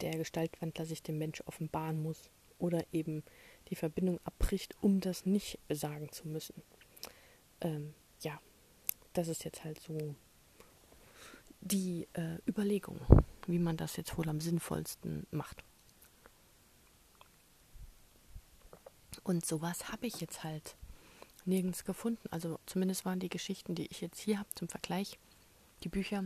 der 0.01 0.17
Gestaltwandler 0.17 0.85
sich 0.85 1.01
dem 1.01 1.17
Mensch 1.17 1.41
offenbaren 1.45 2.01
muss 2.01 2.29
oder 2.59 2.85
eben 2.91 3.23
die 3.69 3.75
Verbindung 3.75 4.19
abbricht, 4.23 4.75
um 4.81 4.99
das 4.99 5.25
nicht 5.25 5.59
sagen 5.69 6.11
zu 6.11 6.27
müssen. 6.27 6.61
Ähm, 7.61 7.93
ja, 8.21 8.39
das 9.13 9.27
ist 9.27 9.43
jetzt 9.43 9.63
halt 9.63 9.79
so 9.79 10.15
die 11.61 12.07
äh, 12.13 12.37
Überlegung, 12.47 12.99
wie 13.47 13.59
man 13.59 13.77
das 13.77 13.97
jetzt 13.97 14.17
wohl 14.17 14.29
am 14.29 14.39
sinnvollsten 14.39 15.25
macht. 15.31 15.63
Und 19.23 19.45
sowas 19.45 19.91
habe 19.91 20.07
ich 20.07 20.21
jetzt 20.21 20.43
halt 20.43 20.75
nirgends 21.47 21.85
gefunden. 21.85 22.27
Also 22.29 22.59
zumindest 22.65 23.05
waren 23.05 23.19
die 23.19 23.29
Geschichten, 23.29 23.75
die 23.75 23.87
ich 23.87 24.01
jetzt 24.01 24.19
hier 24.19 24.39
habe 24.39 24.49
zum 24.55 24.67
Vergleich, 24.67 25.17
die 25.83 25.89
Bücher, 25.89 26.25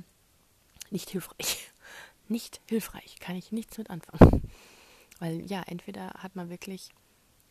nicht 0.89 1.09
hilfreich. 1.09 1.69
Nicht 2.27 2.61
hilfreich, 2.69 3.17
kann 3.19 3.35
ich 3.35 3.51
nichts 3.51 3.77
mit 3.77 3.89
anfangen. 3.89 4.49
Weil 5.19 5.41
ja, 5.41 5.63
entweder 5.63 6.11
hat 6.11 6.33
man 6.37 6.49
wirklich 6.49 6.89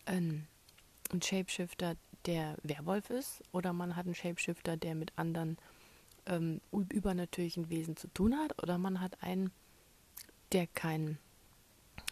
einen, 0.07 0.49
einen 1.11 1.21
Shapeshifter, 1.21 1.97
der 2.25 2.57
Werwolf 2.63 3.11
ist, 3.11 3.43
oder 3.53 3.75
man 3.75 3.95
hat 3.95 4.07
einen 4.07 4.15
Shapeshifter, 4.15 4.79
der 4.79 4.95
mit 4.95 5.13
anderen 5.17 5.59
ähm, 6.25 6.63
übernatürlichen 6.73 7.69
Wesen 7.69 7.95
zu 7.97 8.09
tun 8.09 8.35
hat, 8.39 8.63
oder 8.63 8.79
man 8.79 9.03
hat 9.03 9.23
einen, 9.23 9.51
der 10.53 10.67
kein 10.67 11.19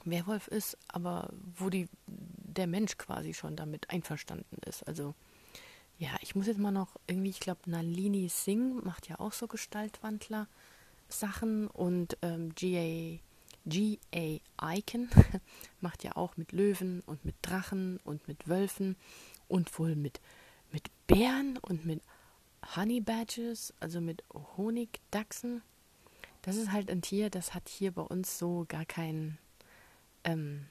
Werwolf 0.05 0.49
ist, 0.49 0.77
aber 0.89 1.31
wo 1.57 1.71
die, 1.71 1.89
der 2.07 2.67
Mensch 2.67 2.99
quasi 2.99 3.33
schon 3.33 3.57
damit 3.57 3.89
einverstanden 3.89 4.59
ist. 4.67 4.87
Also 4.87 5.15
ja, 5.99 6.11
ich 6.21 6.37
muss 6.37 6.47
jetzt 6.47 6.59
mal 6.59 6.71
noch 6.71 6.97
irgendwie, 7.07 7.31
ich 7.31 7.41
glaube, 7.41 7.61
Nalini 7.67 8.29
Singh 8.29 8.83
macht 8.85 9.09
ja 9.09 9.19
auch 9.19 9.33
so 9.33 9.49
Gestaltwandler-Sachen 9.49 11.69
und 11.69 12.19
ähm, 12.23 12.55
G.A. 12.55 13.19
G.A. 13.67 14.41
Icon 14.77 15.09
macht 15.81 16.05
ja 16.05 16.15
auch 16.17 16.37
mit 16.37 16.53
Löwen 16.53 17.03
und 17.05 17.25
mit 17.25 17.35
Drachen 17.43 17.99
und 18.05 18.29
mit 18.29 18.47
Wölfen 18.49 18.95
und 19.49 19.77
wohl 19.79 19.97
mit, 19.97 20.21
mit 20.71 20.91
Bären 21.07 21.59
und 21.59 21.85
mit 21.85 22.01
Honey 22.77 23.01
Badgers, 23.01 23.75
also 23.81 24.01
mit 24.01 24.23
Honigdachsen. 24.57 25.63
Das 26.43 26.55
ist 26.57 26.71
halt 26.73 26.91
ein 26.91 27.03
Tier, 27.03 27.29
das 27.29 27.55
hat 27.55 27.69
hier 27.69 27.91
bei 27.93 28.03
uns 28.03 28.39
so 28.39 28.65
gar 28.69 28.85
keinen 28.85 29.39
ähm, 30.25 30.67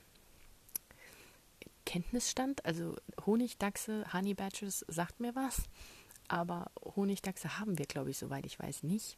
Kenntnisstand. 1.88 2.66
Also 2.66 2.98
Honigdachse, 3.26 4.12
Honey 4.12 4.34
Badgers 4.34 4.86
sagt 4.90 5.22
mir 5.22 5.34
was, 5.36 5.64
aber 6.28 6.70
Honigdachse 6.84 7.60
haben 7.60 7.78
wir, 7.78 7.86
glaube 7.86 8.12
ich, 8.12 8.18
soweit 8.18 8.46
ich 8.46 8.60
weiß, 8.60 8.84
nicht. 8.84 9.18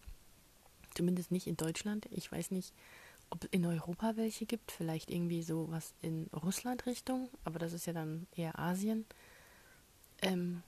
Zumindest 0.94 1.32
nicht 1.32 1.48
in 1.48 1.58
Deutschland. 1.58 2.08
Ich 2.12 2.32
weiß 2.32 2.52
nicht, 2.52 2.72
ob 3.32 3.44
es 3.44 3.50
in 3.50 3.66
Europa 3.66 4.18
welche 4.18 4.46
gibt. 4.46 4.72
Vielleicht 4.72 5.10
irgendwie 5.10 5.42
so 5.42 5.66
was 5.72 5.96
in 6.04 6.28
Russland 6.28 6.86
Richtung, 6.86 7.30
aber 7.44 7.58
das 7.58 7.74
ist 7.74 7.88
ja 7.88 7.94
dann 7.94 8.28
eher 8.36 8.60
Asien. 8.60 9.08
Ähm, 10.22 10.62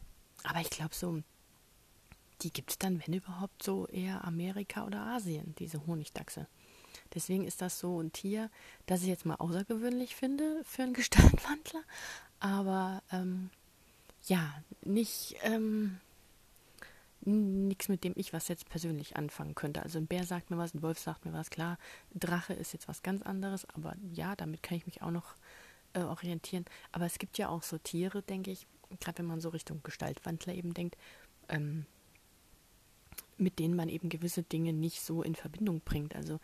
aber 0.44 0.62
ich 0.62 0.72
glaube 0.72 0.96
so, 0.96 1.22
die 2.42 2.52
gibt 2.52 2.72
es 2.72 2.80
dann, 2.80 3.00
wenn 3.06 3.14
überhaupt, 3.14 3.62
so 3.62 3.86
eher 3.86 4.26
Amerika 4.26 4.88
oder 4.88 5.02
Asien, 5.02 5.54
diese 5.60 5.86
Honigdachse. 5.86 6.48
Deswegen 7.14 7.46
ist 7.46 7.62
das 7.62 7.80
so 7.80 8.02
ein 8.02 8.12
Tier, 8.12 8.50
das 8.86 9.02
ich 9.02 9.08
jetzt 9.08 9.26
mal 9.26 9.36
außergewöhnlich 9.36 10.16
finde 10.16 10.62
für 10.64 10.84
einen 10.84 10.94
Gestaltwandler. 10.96 11.84
Aber 12.40 13.04
ähm, 13.12 13.50
ja, 14.28 14.54
nicht 14.84 15.36
ähm, 15.44 16.00
nichts, 17.24 17.88
mit 17.88 18.04
dem 18.04 18.14
ich 18.16 18.34
was 18.34 18.48
jetzt 18.48 18.70
persönlich 18.70 19.16
anfangen 19.16 19.56
könnte. 19.56 19.84
Also 19.84 20.00
ein 20.00 20.08
Bär 20.08 20.24
sagt 20.24 20.50
mir 20.50 20.58
was, 20.58 20.74
ein 20.74 20.82
Wolf 20.82 21.00
sagt 21.00 21.26
mir 21.26 21.34
was, 21.34 21.50
klar. 21.50 21.78
Drache 22.14 22.54
ist 22.54 22.74
jetzt 22.74 22.88
was 22.88 23.04
ganz 23.04 23.22
anderes, 23.22 23.66
aber 23.76 23.96
ja, 24.14 24.36
damit 24.36 24.64
kann 24.64 24.78
ich 24.78 24.86
mich 24.86 25.02
auch 25.02 25.12
noch 25.12 25.36
äh, 25.94 26.02
orientieren. 26.02 26.66
Aber 26.92 27.06
es 27.06 27.20
gibt 27.20 27.38
ja 27.38 27.50
auch 27.50 27.64
so 27.64 27.78
Tiere, 27.78 28.22
denke 28.24 28.52
ich, 28.52 28.66
gerade 29.00 29.20
wenn 29.20 29.28
man 29.28 29.42
so 29.42 29.50
Richtung 29.50 29.82
Gestaltwandler 29.84 30.54
eben 30.54 30.74
denkt, 30.74 30.98
ähm, 31.50 31.86
mit 33.38 33.60
denen 33.60 33.76
man 33.76 33.90
eben 33.90 34.10
gewisse 34.10 34.44
Dinge 34.44 34.74
nicht 34.74 35.02
so 35.02 35.24
in 35.24 35.36
Verbindung 35.36 35.82
bringt. 35.82 36.16
Also 36.16 36.40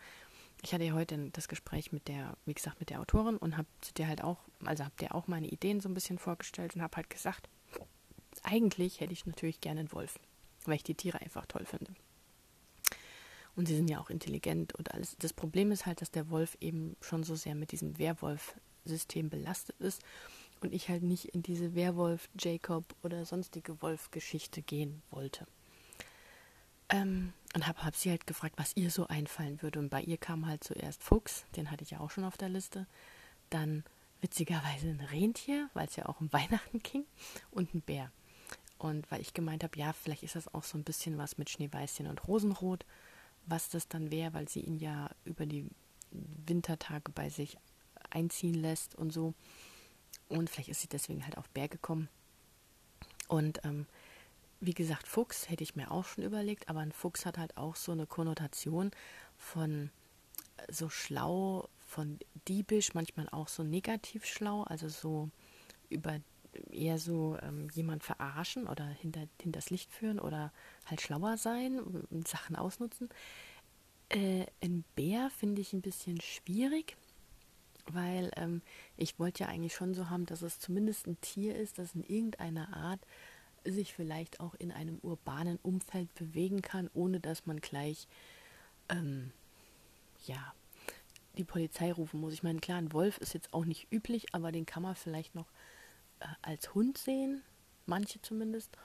ich 0.62 0.72
hatte 0.72 0.84
ja 0.84 0.92
heute 0.92 1.30
das 1.32 1.48
Gespräch 1.48 1.92
mit 1.92 2.08
der, 2.08 2.36
wie 2.44 2.54
gesagt, 2.54 2.80
mit 2.80 2.90
der 2.90 3.00
Autorin 3.00 3.36
und 3.36 3.56
habe 3.56 3.68
dir 3.96 4.08
halt 4.08 4.22
auch, 4.22 4.38
also 4.64 4.84
habe 4.84 4.94
dir 5.00 5.14
auch 5.14 5.28
meine 5.28 5.48
Ideen 5.48 5.80
so 5.80 5.88
ein 5.88 5.94
bisschen 5.94 6.18
vorgestellt 6.18 6.74
und 6.74 6.82
habe 6.82 6.96
halt 6.96 7.10
gesagt, 7.10 7.48
eigentlich 8.42 9.00
hätte 9.00 9.12
ich 9.12 9.26
natürlich 9.26 9.60
gerne 9.60 9.80
einen 9.80 9.92
Wolf, 9.92 10.18
weil 10.64 10.76
ich 10.76 10.84
die 10.84 10.94
Tiere 10.94 11.20
einfach 11.20 11.46
toll 11.46 11.64
finde. 11.64 11.92
Und 13.56 13.66
sie 13.66 13.76
sind 13.76 13.90
ja 13.90 13.98
auch 13.98 14.10
intelligent 14.10 14.74
und 14.74 14.94
alles. 14.94 15.16
Das 15.18 15.32
Problem 15.32 15.72
ist 15.72 15.86
halt, 15.86 16.00
dass 16.00 16.12
der 16.12 16.30
Wolf 16.30 16.56
eben 16.60 16.96
schon 17.00 17.24
so 17.24 17.34
sehr 17.34 17.56
mit 17.56 17.72
diesem 17.72 17.98
Werwolf 17.98 18.54
Immunsystem 18.88 19.28
belastet 19.28 19.76
ist 19.80 20.02
und 20.60 20.72
ich 20.72 20.88
halt 20.88 21.02
nicht 21.02 21.26
in 21.26 21.42
diese 21.42 21.74
Werwolf, 21.74 22.28
Jacob 22.38 22.84
oder 23.02 23.24
sonstige 23.24 23.80
Wolf-Geschichte 23.82 24.62
gehen 24.62 25.02
wollte. 25.10 25.46
Ähm, 26.88 27.32
und 27.54 27.66
habe 27.66 27.84
hab 27.84 27.96
sie 27.96 28.10
halt 28.10 28.26
gefragt, 28.26 28.54
was 28.58 28.76
ihr 28.76 28.90
so 28.90 29.06
einfallen 29.06 29.62
würde. 29.62 29.78
Und 29.78 29.88
bei 29.88 30.02
ihr 30.02 30.18
kam 30.18 30.46
halt 30.46 30.64
zuerst 30.64 31.02
Fuchs, 31.02 31.44
den 31.56 31.70
hatte 31.70 31.82
ich 31.82 31.90
ja 31.90 32.00
auch 32.00 32.10
schon 32.10 32.24
auf 32.24 32.36
der 32.36 32.48
Liste. 32.48 32.86
Dann 33.50 33.84
witzigerweise 34.20 34.88
ein 34.88 35.00
Rentier, 35.00 35.70
weil 35.74 35.86
es 35.86 35.96
ja 35.96 36.06
auch 36.06 36.20
um 36.20 36.32
Weihnachten 36.32 36.80
ging, 36.80 37.04
und 37.50 37.74
ein 37.74 37.80
Bär. 37.80 38.10
Und 38.78 39.10
weil 39.10 39.20
ich 39.20 39.34
gemeint 39.34 39.64
habe, 39.64 39.78
ja, 39.78 39.92
vielleicht 39.92 40.22
ist 40.22 40.36
das 40.36 40.52
auch 40.54 40.62
so 40.62 40.78
ein 40.78 40.84
bisschen 40.84 41.18
was 41.18 41.38
mit 41.38 41.50
Schneeweißchen 41.50 42.06
und 42.06 42.28
Rosenrot, 42.28 42.84
was 43.46 43.70
das 43.70 43.88
dann 43.88 44.10
wäre, 44.10 44.34
weil 44.34 44.48
sie 44.48 44.60
ihn 44.60 44.78
ja 44.78 45.10
über 45.24 45.46
die 45.46 45.66
Wintertage 46.10 47.10
bei 47.12 47.28
sich 47.28 47.58
einziehen 48.10 48.54
lässt 48.54 48.94
und 48.94 49.12
so. 49.12 49.34
Und 50.28 50.48
vielleicht 50.48 50.68
ist 50.68 50.82
sie 50.82 50.88
deswegen 50.88 51.24
halt 51.24 51.38
auf 51.38 51.48
Bär 51.48 51.68
gekommen. 51.68 52.08
Und 53.26 53.60
ähm, 53.64 53.86
wie 54.60 54.74
gesagt, 54.74 55.06
Fuchs 55.06 55.48
hätte 55.48 55.62
ich 55.62 55.76
mir 55.76 55.90
auch 55.90 56.04
schon 56.04 56.24
überlegt, 56.24 56.68
aber 56.68 56.80
ein 56.80 56.92
Fuchs 56.92 57.26
hat 57.26 57.38
halt 57.38 57.56
auch 57.56 57.76
so 57.76 57.92
eine 57.92 58.06
Konnotation 58.06 58.90
von 59.36 59.90
äh, 60.56 60.72
so 60.72 60.88
schlau, 60.88 61.68
von 61.86 62.18
diebisch, 62.48 62.94
manchmal 62.94 63.28
auch 63.30 63.48
so 63.48 63.62
negativ 63.62 64.26
schlau, 64.26 64.62
also 64.64 64.88
so 64.88 65.30
über 65.88 66.20
eher 66.70 66.98
so 66.98 67.38
ähm, 67.42 67.68
jemand 67.72 68.02
verarschen 68.02 68.66
oder 68.66 68.84
hinter 68.86 69.28
hinters 69.40 69.70
Licht 69.70 69.92
führen 69.92 70.18
oder 70.18 70.52
halt 70.86 71.00
schlauer 71.00 71.36
sein, 71.36 71.80
Sachen 72.26 72.56
ausnutzen. 72.56 73.08
Äh, 74.08 74.46
ein 74.62 74.84
Bär 74.96 75.30
finde 75.30 75.60
ich 75.60 75.72
ein 75.72 75.82
bisschen 75.82 76.20
schwierig, 76.20 76.96
weil 77.86 78.30
ähm, 78.36 78.62
ich 78.96 79.18
wollte 79.18 79.44
ja 79.44 79.48
eigentlich 79.50 79.74
schon 79.74 79.94
so 79.94 80.10
haben, 80.10 80.26
dass 80.26 80.42
es 80.42 80.58
zumindest 80.58 81.06
ein 81.06 81.20
Tier 81.20 81.56
ist, 81.56 81.78
das 81.78 81.94
in 81.94 82.02
irgendeiner 82.02 82.74
Art 82.74 83.00
sich 83.64 83.94
vielleicht 83.94 84.40
auch 84.40 84.54
in 84.54 84.72
einem 84.72 84.98
urbanen 85.02 85.58
Umfeld 85.62 86.12
bewegen 86.14 86.62
kann, 86.62 86.90
ohne 86.94 87.20
dass 87.20 87.46
man 87.46 87.60
gleich 87.60 88.08
ähm, 88.88 89.32
ja 90.26 90.54
die 91.36 91.44
Polizei 91.44 91.92
rufen 91.92 92.20
muss. 92.20 92.32
Ich 92.32 92.42
meine, 92.42 92.60
klar, 92.60 92.78
ein 92.78 92.92
Wolf 92.92 93.18
ist 93.18 93.32
jetzt 93.32 93.54
auch 93.54 93.64
nicht 93.64 93.92
üblich, 93.92 94.34
aber 94.34 94.52
den 94.52 94.66
kann 94.66 94.82
man 94.82 94.96
vielleicht 94.96 95.34
noch 95.34 95.50
äh, 96.20 96.26
als 96.42 96.74
Hund 96.74 96.98
sehen, 96.98 97.42
manche 97.86 98.20
zumindest. 98.20 98.76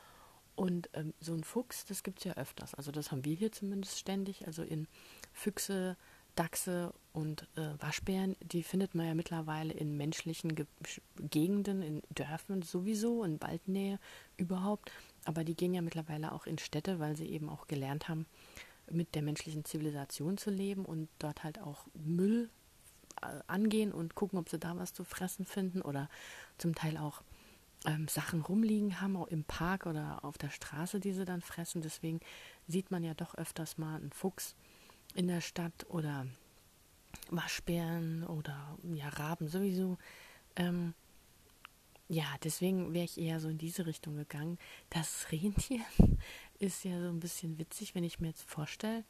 Und 0.56 0.90
ähm, 0.94 1.14
so 1.20 1.34
ein 1.34 1.44
Fuchs, 1.44 1.86
das 1.86 2.04
gibt 2.04 2.20
es 2.20 2.26
ja 2.26 2.34
öfters. 2.34 2.76
Also 2.76 2.92
das 2.92 3.12
haben 3.12 3.26
wir 3.26 3.36
hier 3.36 3.52
zumindest 3.52 3.98
ständig. 3.98 4.46
Also 4.46 4.62
in 4.62 4.88
Füchse, 5.32 5.98
Dachse 6.36 6.94
und 7.12 7.48
äh, 7.56 7.74
Waschbären, 7.80 8.36
die 8.42 8.64
findet 8.64 8.96
man 8.96 9.06
ja 9.06 9.14
mittlerweile 9.14 9.74
in 9.74 9.98
menschlichen 9.98 10.56
Ge 10.56 10.66
Gegenden, 11.18 11.82
in 11.82 12.02
Dörfern 12.10 12.64
sowieso, 12.64 13.24
in 13.24 13.42
Waldnähe 13.42 14.00
überhaupt. 14.38 14.92
Aber 15.26 15.44
die 15.44 15.56
gehen 15.56 15.74
ja 15.74 15.82
mittlerweile 15.82 16.32
auch 16.32 16.46
in 16.46 16.58
Städte, 16.58 17.00
weil 17.00 17.16
sie 17.16 17.28
eben 17.28 17.50
auch 17.50 17.68
gelernt 17.68 18.10
haben, 18.10 18.26
mit 18.90 19.16
der 19.16 19.22
menschlichen 19.22 19.64
Zivilisation 19.64 20.38
zu 20.38 20.50
leben 20.50 20.86
und 20.86 21.08
dort 21.20 21.44
halt 21.44 21.60
auch 21.60 21.86
Müll 21.94 22.50
äh, 23.22 23.28
angehen 23.48 23.92
und 23.92 24.16
gucken, 24.16 24.40
ob 24.40 24.50
sie 24.50 24.60
da 24.60 24.76
was 24.78 24.94
zu 24.94 25.04
fressen 25.04 25.46
finden 25.46 25.82
oder 25.82 26.10
zum 26.58 26.76
Teil 26.76 26.98
auch 26.98 27.22
ähm, 27.86 28.08
Sachen 28.08 28.42
rumliegen 28.42 29.02
haben, 29.02 29.18
auch 29.18 29.28
im 29.28 29.44
Park 29.44 29.86
oder 29.86 30.24
auf 30.24 30.38
der 30.38 30.50
Straße, 30.50 31.00
die 31.00 31.14
sie 31.14 31.26
dann 31.26 31.42
fressen. 31.42 31.82
Deswegen 31.82 32.20
sieht 32.68 32.92
man 32.92 33.04
ja 33.04 33.14
doch 33.14 33.36
öfters 33.36 33.78
mal 33.78 33.96
einen 33.96 34.12
Fuchs 34.12 34.56
in 35.16 35.28
der 35.28 35.42
Stadt 35.42 35.86
oder 35.90 36.28
Waschbären 37.30 38.24
oder 38.24 38.78
ja, 38.94 39.10
Raben 39.10 39.48
sowieso. 39.48 39.98
Ähm, 40.56 40.94
ja, 42.10 42.26
deswegen 42.44 42.94
wäre 42.94 43.06
ich 43.06 43.18
eher 43.18 43.40
so 43.40 43.48
in 43.48 43.58
diese 43.58 43.86
Richtung 43.86 44.16
gegangen. 44.16 44.58
Das 44.90 45.28
Rentier 45.32 45.82
ist 46.60 46.84
ja 46.84 47.00
so 47.02 47.10
ein 47.10 47.20
bisschen 47.20 47.58
witzig, 47.58 47.96
wenn 47.96 48.04
ich 48.04 48.20
mir 48.20 48.28
jetzt 48.28 48.44
vorstelle, 48.44 49.04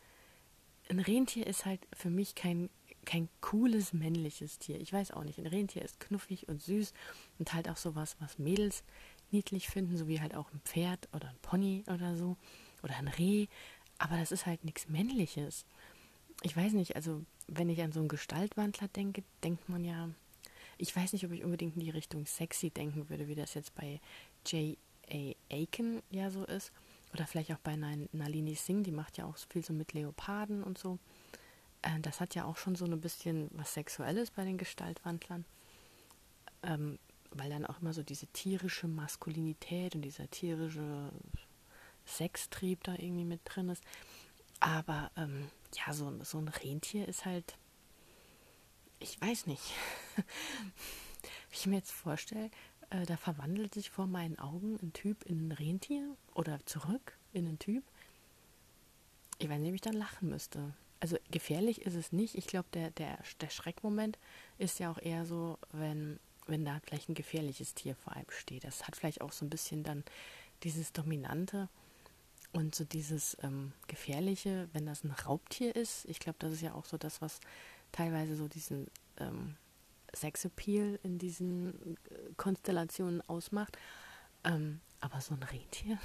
ein 0.90 1.00
Rentier 1.00 1.48
ist 1.48 1.66
halt 1.66 1.80
für 1.94 2.10
mich 2.10 2.36
kein, 2.36 2.70
kein 3.06 3.30
cooles 3.42 3.94
männliches 3.94 4.60
Tier. 4.60 4.80
Ich 4.82 4.92
weiß 4.92 5.12
auch 5.12 5.24
nicht. 5.24 5.40
Ein 5.40 5.48
Rentier 5.48 5.82
ist 5.82 6.00
knuffig 6.00 6.48
und 6.50 6.62
süß 6.62 6.94
und 7.40 7.54
halt 7.54 7.70
auch 7.70 7.78
sowas, 7.78 8.18
was 8.20 8.38
Mädels 8.38 8.84
niedlich 9.32 9.68
finden, 9.68 9.98
so 9.98 10.08
wie 10.08 10.22
halt 10.22 10.36
auch 10.36 10.52
ein 10.52 10.62
Pferd 10.66 11.08
oder 11.14 11.30
ein 11.30 11.40
Pony 11.42 11.84
oder 11.88 12.16
so 12.18 12.38
oder 12.84 12.96
ein 12.98 13.08
Reh. 13.08 13.48
Aber 13.98 14.18
das 14.18 14.32
ist 14.32 14.46
halt 14.46 14.66
nichts 14.66 14.90
Männliches. 14.90 15.66
Ich 16.42 16.56
weiß 16.56 16.74
nicht, 16.74 16.96
also 16.96 17.24
wenn 17.48 17.70
ich 17.70 17.82
an 17.82 17.92
so 17.92 18.00
einen 18.00 18.10
Gestaltwandler 18.10 18.88
denke, 18.90 19.24
denkt 19.44 19.70
man 19.70 19.84
ja, 19.84 20.10
ich 20.78 20.96
weiß 20.96 21.14
nicht, 21.14 21.26
ob 21.26 21.32
ich 21.32 21.44
unbedingt 21.44 21.76
in 21.76 21.82
die 21.82 21.90
Richtung 21.90 22.26
sexy 22.26 22.70
denken 22.70 23.10
würde, 23.10 23.28
wie 23.28 23.36
das 23.36 23.54
jetzt 23.54 23.76
bei 23.76 24.02
J.A. 24.46 25.36
Aiken 25.50 26.02
ja 26.10 26.30
so 26.32 26.44
ist. 26.46 26.72
Oder 27.14 27.28
vielleicht 27.28 27.52
auch 27.52 27.60
bei 27.60 27.76
Nalini 27.76 28.56
Singh, 28.56 28.84
die 28.84 28.92
macht 28.92 29.18
ja 29.18 29.26
auch 29.26 29.38
viel 29.50 29.64
so 29.64 29.72
mit 29.72 29.94
Leoparden 29.94 30.64
und 30.64 30.78
so. 30.78 30.98
Äh, 31.84 32.00
das 32.02 32.20
hat 32.20 32.34
ja 32.34 32.46
auch 32.46 32.58
schon 32.58 32.76
so 32.76 32.86
ein 32.86 33.02
bisschen 33.02 33.50
was 33.54 33.74
Sexuelles 33.74 34.32
bei 34.32 34.44
den 34.44 34.58
Gestaltwandlern. 34.58 35.46
Ähm, 36.64 36.98
weil 37.32 37.50
dann 37.50 37.66
auch 37.66 37.82
immer 37.82 37.94
so 37.94 38.04
diese 38.04 38.28
tierische 38.28 38.88
Maskulinität 38.88 39.96
und 39.96 40.02
dieser 40.02 40.30
tierische 40.30 41.12
Sextrieb 42.06 42.84
da 42.84 42.94
irgendwie 42.94 43.26
mit 43.26 43.42
drin 43.46 43.70
ist. 43.70 43.84
Aber 44.60 45.12
ähm, 45.18 45.50
ja, 45.76 45.94
so, 45.94 46.12
so 46.24 46.38
ein 46.38 46.48
Rentier 46.48 47.08
ist 47.08 47.26
halt, 47.26 47.58
ich 49.00 49.20
weiß 49.20 49.48
nicht, 49.48 49.64
wie 51.50 51.56
ich 51.56 51.66
mir 51.66 51.78
jetzt 51.78 51.92
vorstelle, 51.92 52.50
äh, 52.90 53.06
da 53.06 53.18
verwandelt 53.18 53.74
sich 53.74 53.90
vor 53.90 54.08
meinen 54.08 54.40
Augen 54.40 54.78
ein 54.82 54.94
Typ 54.94 55.24
in 55.24 55.48
ein 55.48 55.52
Rentier 55.52 56.16
oder 56.34 56.64
zurück 56.66 57.18
in 57.34 57.48
einen 57.48 57.60
Typ. 57.60 57.84
Ich 59.40 59.50
weiß 59.50 59.60
nicht, 59.60 59.70
ob 59.70 59.76
ich 59.76 59.82
dann 59.82 59.94
lachen 59.94 60.30
müsste. 60.30 60.74
Also 61.00 61.18
gefährlich 61.32 61.82
ist 61.82 61.96
es 61.96 62.12
nicht. 62.14 62.36
Ich 62.36 62.48
glaube, 62.48 62.68
der, 62.74 62.92
der, 62.92 63.18
der 63.42 63.50
Schreckmoment 63.50 64.18
ist 64.58 64.80
ja 64.80 64.90
auch 64.90 65.00
eher 65.00 65.26
so, 65.26 65.58
wenn, 65.72 66.20
wenn 66.48 66.64
da 66.64 66.80
vielleicht 66.86 67.10
ein 67.10 67.16
gefährliches 67.16 67.74
Tier 67.74 67.96
vor 67.96 68.14
einem 68.14 68.30
steht. 68.30 68.64
Das 68.64 68.88
hat 68.88 68.96
vielleicht 68.96 69.22
auch 69.22 69.34
so 69.34 69.44
ein 69.44 69.50
bisschen 69.50 69.84
dann 69.84 70.04
dieses 70.64 70.94
Dominante 70.94 71.68
und 72.54 72.76
so 72.76 72.84
dieses 72.86 73.36
ähm, 73.42 73.74
Gefährliche, 73.88 74.70
wenn 74.74 74.86
das 74.86 75.04
ein 75.04 75.12
Raubtier 75.12 75.76
ist. 75.76 76.06
Ich 76.06 76.20
glaube, 76.20 76.38
das 76.40 76.54
ist 76.54 76.62
ja 76.62 76.74
auch 76.74 76.86
so 76.86 76.98
das, 76.98 77.22
was 77.22 77.40
teilweise 77.92 78.36
so 78.36 78.48
diesen 78.48 78.88
ähm, 79.18 79.56
Sexappeal 80.16 81.00
in 81.04 81.18
diesen 81.18 81.98
äh, 82.10 82.34
Konstellationen 82.38 83.22
ausmacht. 83.28 83.78
Ähm, 84.44 84.80
aber 85.02 85.20
so 85.20 85.34
ein 85.34 85.44
Rentier, 85.44 85.98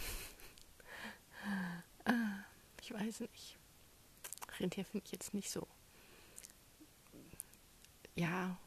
äh, 2.04 2.12
ich 2.82 2.92
weiß 2.92 3.20
nicht. 3.20 3.56
Rentier 4.58 4.84
finde 4.84 5.04
ich 5.06 5.12
jetzt 5.12 5.34
nicht 5.34 5.50
so. 5.50 5.66
Ja, 8.16 8.58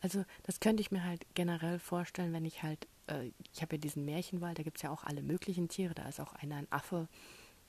also 0.00 0.24
das 0.44 0.60
könnte 0.60 0.80
ich 0.80 0.90
mir 0.90 1.04
halt 1.04 1.26
generell 1.34 1.78
vorstellen, 1.78 2.32
wenn 2.32 2.44
ich 2.44 2.62
halt, 2.62 2.86
äh, 3.06 3.30
ich 3.52 3.62
habe 3.62 3.76
ja 3.76 3.80
diesen 3.80 4.04
Märchenwald, 4.04 4.58
da 4.58 4.62
gibt 4.62 4.78
es 4.78 4.82
ja 4.82 4.90
auch 4.90 5.04
alle 5.04 5.22
möglichen 5.22 5.68
Tiere, 5.68 5.94
da 5.94 6.08
ist 6.08 6.20
auch 6.20 6.34
einer 6.34 6.56
ein 6.56 6.66
Affe, 6.70 7.08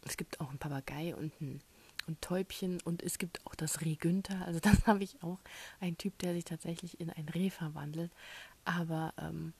es 0.01 0.17
gibt 0.17 0.39
auch 0.39 0.49
einen 0.49 0.59
Papagei 0.59 1.15
und 1.15 1.39
ein 1.41 1.61
und 2.07 2.21
Täubchen 2.21 2.79
und 2.81 3.01
es 3.01 3.17
gibt 3.17 3.45
auch 3.45 3.55
das 3.55 3.81
Reh 3.81 3.95
Günther. 3.95 4.45
Also 4.45 4.59
das 4.61 4.85
habe 4.87 5.03
ich 5.03 5.21
auch. 5.23 5.39
Ein 5.79 5.97
Typ, 5.97 6.17
der 6.19 6.33
sich 6.33 6.45
tatsächlich 6.45 6.99
in 6.99 7.09
ein 7.09 7.27
Reh 7.29 7.49
verwandelt. 7.49 8.11
Aber 8.63 9.13
ähm, 9.17 9.53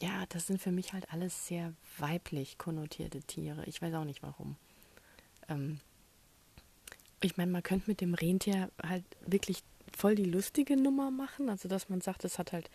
ja, 0.00 0.24
das 0.28 0.46
sind 0.46 0.60
für 0.60 0.72
mich 0.72 0.92
halt 0.92 1.12
alles 1.12 1.46
sehr 1.46 1.72
weiblich 1.98 2.58
konnotierte 2.58 3.20
Tiere. 3.22 3.64
Ich 3.66 3.80
weiß 3.80 3.94
auch 3.94 4.04
nicht 4.04 4.22
warum. 4.22 4.56
Ähm, 5.48 5.80
ich 7.20 7.36
meine, 7.36 7.50
man 7.50 7.62
könnte 7.62 7.90
mit 7.90 8.00
dem 8.00 8.14
Rentier 8.14 8.70
halt 8.82 9.04
wirklich 9.26 9.62
voll 9.96 10.14
die 10.14 10.24
lustige 10.24 10.76
Nummer 10.76 11.10
machen. 11.10 11.48
Also 11.48 11.68
dass 11.68 11.88
man 11.88 12.00
sagt, 12.00 12.24
es 12.24 12.38
hat 12.38 12.52
halt 12.52 12.70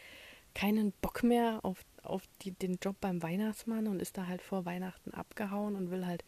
keinen 0.60 0.92
Bock 1.02 1.24
mehr 1.24 1.62
auf, 1.64 1.86
auf 2.04 2.24
die, 2.42 2.52
den 2.52 2.80
Job 2.82 2.98
beim 3.00 3.24
Weihnachtsmann 3.24 3.88
und 3.88 4.02
ist 4.02 4.18
da 4.18 4.28
halt 4.28 4.42
vor 4.42 4.66
Weihnachten 4.66 5.12
abgehauen 5.12 5.78
und 5.78 5.90
will 5.90 6.06
halt 6.06 6.26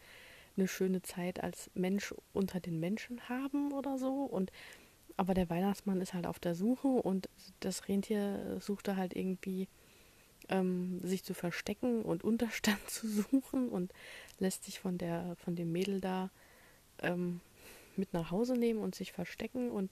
eine 0.56 0.68
schöne 0.68 1.02
Zeit 1.02 1.42
als 1.42 1.70
Mensch 1.74 2.14
unter 2.32 2.58
den 2.58 2.80
Menschen 2.80 3.28
haben 3.28 3.72
oder 3.72 3.98
so. 3.98 4.24
Und 4.24 4.50
aber 5.18 5.34
der 5.34 5.50
Weihnachtsmann 5.50 6.00
ist 6.00 6.14
halt 6.14 6.26
auf 6.26 6.38
der 6.38 6.54
Suche 6.54 6.88
und 6.88 7.28
das 7.60 7.88
Rentier 7.88 8.56
sucht 8.60 8.88
da 8.88 8.96
halt 8.96 9.14
irgendwie 9.14 9.68
ähm, 10.48 11.02
sich 11.02 11.24
zu 11.24 11.34
verstecken 11.34 12.00
und 12.00 12.24
Unterstand 12.30 12.88
zu 12.88 13.06
suchen 13.06 13.68
und 13.68 13.92
lässt 14.38 14.64
sich 14.64 14.80
von 14.80 14.96
der 14.96 15.36
von 15.44 15.56
dem 15.56 15.72
Mädel 15.72 16.00
da 16.00 16.30
ähm, 17.00 17.42
mit 17.96 18.14
nach 18.14 18.30
Hause 18.30 18.54
nehmen 18.54 18.80
und 18.80 18.94
sich 18.94 19.12
verstecken 19.12 19.70
und 19.70 19.90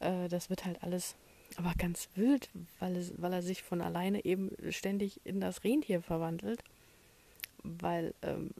äh, 0.00 0.28
das 0.28 0.50
wird 0.50 0.66
halt 0.66 0.82
alles 0.82 1.16
aber 1.56 1.72
ganz 1.76 2.08
wild, 2.14 2.48
weil, 2.78 2.96
es, 2.96 3.12
weil 3.20 3.32
er 3.32 3.42
sich 3.42 3.62
von 3.62 3.80
alleine 3.80 4.24
eben 4.24 4.50
ständig 4.70 5.20
in 5.24 5.40
das 5.40 5.64
Rentier 5.64 6.02
verwandelt, 6.02 6.62
weil 7.62 8.14
ähm, 8.22 8.50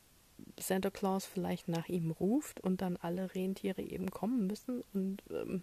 Santa 0.58 0.90
Claus 0.90 1.26
vielleicht 1.26 1.68
nach 1.68 1.88
ihm 1.88 2.10
ruft 2.10 2.60
und 2.60 2.82
dann 2.82 2.96
alle 2.96 3.34
Rentiere 3.34 3.82
eben 3.82 4.10
kommen 4.10 4.46
müssen 4.46 4.82
und 4.92 5.22
ähm, 5.30 5.62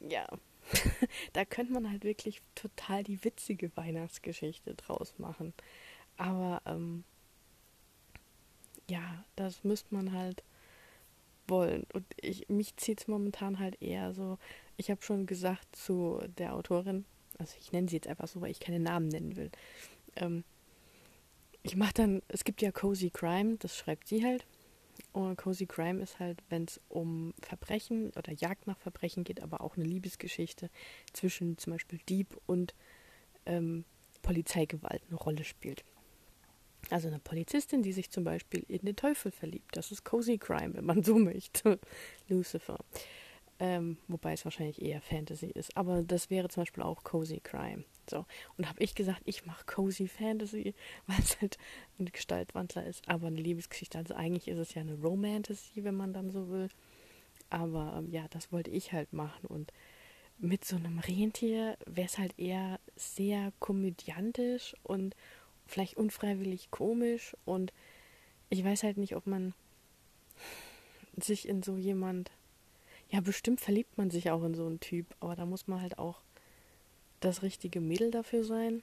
ja, 0.00 0.26
da 1.32 1.44
könnte 1.44 1.72
man 1.72 1.90
halt 1.90 2.04
wirklich 2.04 2.42
total 2.54 3.04
die 3.04 3.22
witzige 3.24 3.74
Weihnachtsgeschichte 3.76 4.74
draus 4.74 5.14
machen. 5.18 5.52
Aber 6.16 6.62
ähm, 6.66 7.04
ja, 8.88 9.24
das 9.36 9.64
müsste 9.64 9.94
man 9.94 10.12
halt 10.12 10.42
wollen. 11.48 11.86
Und 11.92 12.04
ich, 12.20 12.48
mich 12.48 12.76
zieht 12.76 13.00
es 13.00 13.08
momentan 13.08 13.58
halt 13.58 13.80
eher 13.80 14.12
so. 14.12 14.38
Ich 14.76 14.90
habe 14.90 15.02
schon 15.02 15.26
gesagt 15.26 15.74
zu 15.74 16.20
der 16.38 16.54
Autorin, 16.54 17.04
also 17.38 17.54
ich 17.60 17.72
nenne 17.72 17.88
sie 17.88 17.96
jetzt 17.96 18.08
einfach 18.08 18.28
so, 18.28 18.40
weil 18.40 18.50
ich 18.50 18.60
keine 18.60 18.80
Namen 18.80 19.08
nennen 19.08 19.36
will. 19.36 19.50
Ähm, 20.16 20.44
ich 21.62 21.76
mache 21.76 21.94
dann, 21.94 22.22
es 22.28 22.44
gibt 22.44 22.62
ja 22.62 22.70
Cozy 22.70 23.10
Crime, 23.10 23.56
das 23.58 23.76
schreibt 23.76 24.06
sie 24.06 24.24
halt. 24.24 24.46
Und 25.12 25.36
Cozy 25.36 25.66
Crime 25.66 26.02
ist 26.02 26.18
halt, 26.18 26.42
wenn 26.48 26.64
es 26.64 26.80
um 26.88 27.34
Verbrechen 27.42 28.10
oder 28.16 28.32
Jagd 28.32 28.66
nach 28.66 28.78
Verbrechen 28.78 29.24
geht, 29.24 29.42
aber 29.42 29.60
auch 29.60 29.76
eine 29.76 29.84
Liebesgeschichte 29.84 30.70
zwischen 31.12 31.58
zum 31.58 31.72
Beispiel 31.72 31.98
Dieb 32.08 32.38
und 32.46 32.74
ähm, 33.46 33.84
Polizeigewalt 34.22 35.02
eine 35.08 35.16
Rolle 35.16 35.44
spielt. 35.44 35.84
Also 36.90 37.08
eine 37.08 37.18
Polizistin, 37.18 37.82
die 37.82 37.92
sich 37.92 38.10
zum 38.10 38.24
Beispiel 38.24 38.64
in 38.68 38.84
den 38.84 38.96
Teufel 38.96 39.32
verliebt. 39.32 39.76
Das 39.76 39.90
ist 39.90 40.04
Cozy 40.04 40.38
Crime, 40.38 40.74
wenn 40.74 40.84
man 40.84 41.02
so 41.02 41.14
möchte. 41.18 41.78
Lucifer. 42.28 42.78
Ähm, 43.58 43.96
wobei 44.06 44.34
es 44.34 44.44
wahrscheinlich 44.44 44.82
eher 44.82 45.00
Fantasy 45.00 45.46
ist. 45.46 45.76
Aber 45.76 46.02
das 46.02 46.30
wäre 46.30 46.48
zum 46.48 46.62
Beispiel 46.62 46.82
auch 46.82 47.04
Cozy 47.04 47.40
Crime. 47.42 47.84
So. 48.08 48.24
Und 48.56 48.68
habe 48.68 48.82
ich 48.82 48.94
gesagt, 48.94 49.22
ich 49.24 49.46
mache 49.46 49.64
Cozy 49.64 50.08
Fantasy, 50.08 50.74
weil 51.06 51.18
es 51.18 51.40
halt 51.40 51.58
ein 51.98 52.06
Gestaltwandler 52.06 52.86
ist, 52.86 53.08
aber 53.08 53.28
eine 53.28 53.40
Liebesgeschichte. 53.40 53.98
Also 53.98 54.14
eigentlich 54.14 54.48
ist 54.48 54.58
es 54.58 54.74
ja 54.74 54.82
eine 54.82 54.94
Romantasy, 54.94 55.84
wenn 55.84 55.96
man 55.96 56.12
dann 56.12 56.30
so 56.30 56.50
will. 56.50 56.68
Aber 57.50 57.94
ähm, 57.98 58.10
ja, 58.10 58.26
das 58.30 58.52
wollte 58.52 58.70
ich 58.70 58.92
halt 58.92 59.12
machen. 59.12 59.46
Und 59.46 59.72
mit 60.38 60.64
so 60.64 60.76
einem 60.76 60.98
Rentier 60.98 61.78
wäre 61.86 62.06
es 62.06 62.18
halt 62.18 62.38
eher 62.38 62.78
sehr 62.94 63.52
komödiantisch 63.58 64.74
und 64.82 65.16
vielleicht 65.66 65.96
unfreiwillig 65.96 66.70
komisch 66.70 67.36
und 67.44 67.72
ich 68.48 68.64
weiß 68.64 68.82
halt 68.82 68.96
nicht, 68.96 69.16
ob 69.16 69.26
man 69.26 69.54
sich 71.16 71.48
in 71.48 71.62
so 71.62 71.76
jemand, 71.76 72.30
ja, 73.10 73.20
bestimmt 73.20 73.60
verliebt 73.60 73.96
man 73.98 74.10
sich 74.10 74.30
auch 74.30 74.42
in 74.44 74.54
so 74.54 74.66
einen 74.66 74.80
Typ, 74.80 75.06
aber 75.20 75.36
da 75.36 75.46
muss 75.46 75.66
man 75.66 75.80
halt 75.80 75.98
auch 75.98 76.20
das 77.20 77.42
richtige 77.42 77.80
Mädel 77.80 78.10
dafür 78.10 78.44
sein. 78.44 78.82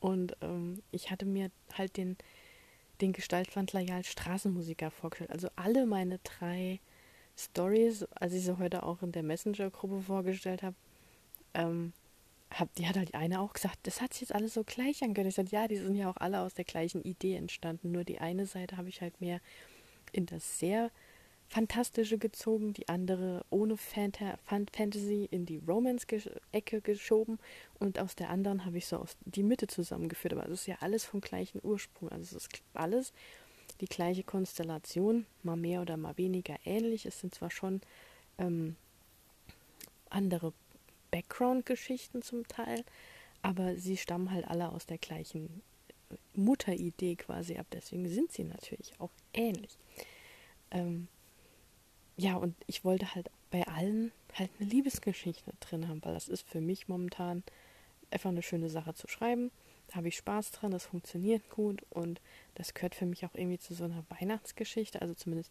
Und 0.00 0.36
ähm, 0.40 0.82
ich 0.92 1.10
hatte 1.10 1.26
mir 1.26 1.50
halt 1.74 1.96
den, 1.96 2.16
den 3.00 3.12
Gestaltwandler 3.12 3.80
ja 3.80 3.96
als 3.96 4.08
Straßenmusiker 4.08 4.90
vorgestellt. 4.90 5.30
Also 5.32 5.48
alle 5.56 5.86
meine 5.86 6.18
drei 6.18 6.80
Stories, 7.36 8.04
als 8.14 8.32
ich 8.32 8.44
sie 8.44 8.58
heute 8.58 8.84
auch 8.84 9.02
in 9.02 9.12
der 9.12 9.22
Messenger-Gruppe 9.22 10.02
vorgestellt 10.02 10.62
habe, 10.62 10.76
ähm, 11.54 11.92
hab, 12.50 12.74
die 12.74 12.86
hat 12.86 12.96
halt 12.96 13.14
eine 13.14 13.40
auch 13.40 13.52
gesagt, 13.52 13.78
das 13.82 14.00
hat 14.00 14.12
sich 14.12 14.22
jetzt 14.22 14.34
alles 14.34 14.54
so 14.54 14.64
gleich 14.64 15.02
angehört. 15.02 15.28
Ich 15.28 15.34
sagte, 15.34 15.54
ja, 15.54 15.68
die 15.68 15.76
sind 15.76 15.94
ja 15.94 16.10
auch 16.10 16.16
alle 16.16 16.40
aus 16.40 16.54
der 16.54 16.64
gleichen 16.64 17.02
Idee 17.02 17.36
entstanden. 17.36 17.92
Nur 17.92 18.04
die 18.04 18.20
eine 18.20 18.46
Seite 18.46 18.76
habe 18.76 18.88
ich 18.88 19.00
halt 19.00 19.20
mehr 19.20 19.40
in 20.12 20.26
das 20.26 20.58
sehr 20.58 20.90
Fantastische 21.50 22.18
gezogen, 22.18 22.74
die 22.74 22.90
andere 22.90 23.42
ohne 23.48 23.78
Fanta 23.78 24.38
Fantasy 24.44 25.26
in 25.30 25.46
die 25.46 25.62
Romance-Ecke 25.66 26.82
geschoben 26.82 27.38
und 27.78 27.98
aus 27.98 28.14
der 28.14 28.28
anderen 28.28 28.66
habe 28.66 28.76
ich 28.76 28.86
so 28.86 28.98
aus 28.98 29.16
die 29.24 29.42
Mitte 29.42 29.66
zusammengeführt. 29.66 30.34
Aber 30.34 30.44
es 30.44 30.60
ist 30.60 30.66
ja 30.66 30.76
alles 30.80 31.06
vom 31.06 31.22
gleichen 31.22 31.60
Ursprung. 31.62 32.10
Also 32.10 32.36
es 32.36 32.44
ist 32.44 32.62
alles 32.74 33.14
die 33.80 33.86
gleiche 33.86 34.24
Konstellation, 34.24 35.24
mal 35.42 35.56
mehr 35.56 35.80
oder 35.80 35.96
mal 35.96 36.18
weniger 36.18 36.56
ähnlich. 36.66 37.06
Es 37.06 37.18
sind 37.20 37.34
zwar 37.34 37.50
schon 37.50 37.80
ähm, 38.36 38.76
andere 40.10 40.52
Background-Geschichten 41.10 42.22
zum 42.22 42.46
Teil, 42.48 42.84
aber 43.42 43.76
sie 43.76 43.96
stammen 43.96 44.30
halt 44.30 44.46
alle 44.48 44.70
aus 44.70 44.86
der 44.86 44.98
gleichen 44.98 45.62
Mutteridee 46.34 47.16
quasi 47.16 47.56
ab. 47.56 47.66
Deswegen 47.72 48.08
sind 48.08 48.32
sie 48.32 48.44
natürlich 48.44 48.92
auch 48.98 49.10
ähnlich. 49.32 49.78
Ähm, 50.70 51.08
ja, 52.16 52.34
und 52.36 52.54
ich 52.66 52.84
wollte 52.84 53.14
halt 53.14 53.30
bei 53.50 53.66
allen 53.66 54.12
halt 54.34 54.50
eine 54.58 54.68
Liebesgeschichte 54.68 55.52
drin 55.60 55.88
haben, 55.88 56.04
weil 56.04 56.14
das 56.14 56.28
ist 56.28 56.46
für 56.48 56.60
mich 56.60 56.88
momentan 56.88 57.42
einfach 58.10 58.30
eine 58.30 58.42
schöne 58.42 58.68
Sache 58.68 58.94
zu 58.94 59.08
schreiben. 59.08 59.50
Da 59.88 59.96
habe 59.96 60.08
ich 60.08 60.16
Spaß 60.16 60.50
dran, 60.50 60.70
das 60.70 60.86
funktioniert 60.86 61.48
gut 61.48 61.82
und 61.90 62.20
das 62.54 62.74
gehört 62.74 62.94
für 62.94 63.06
mich 63.06 63.24
auch 63.24 63.34
irgendwie 63.34 63.58
zu 63.58 63.74
so 63.74 63.84
einer 63.84 64.04
Weihnachtsgeschichte, 64.10 65.00
also 65.00 65.14
zumindest 65.14 65.50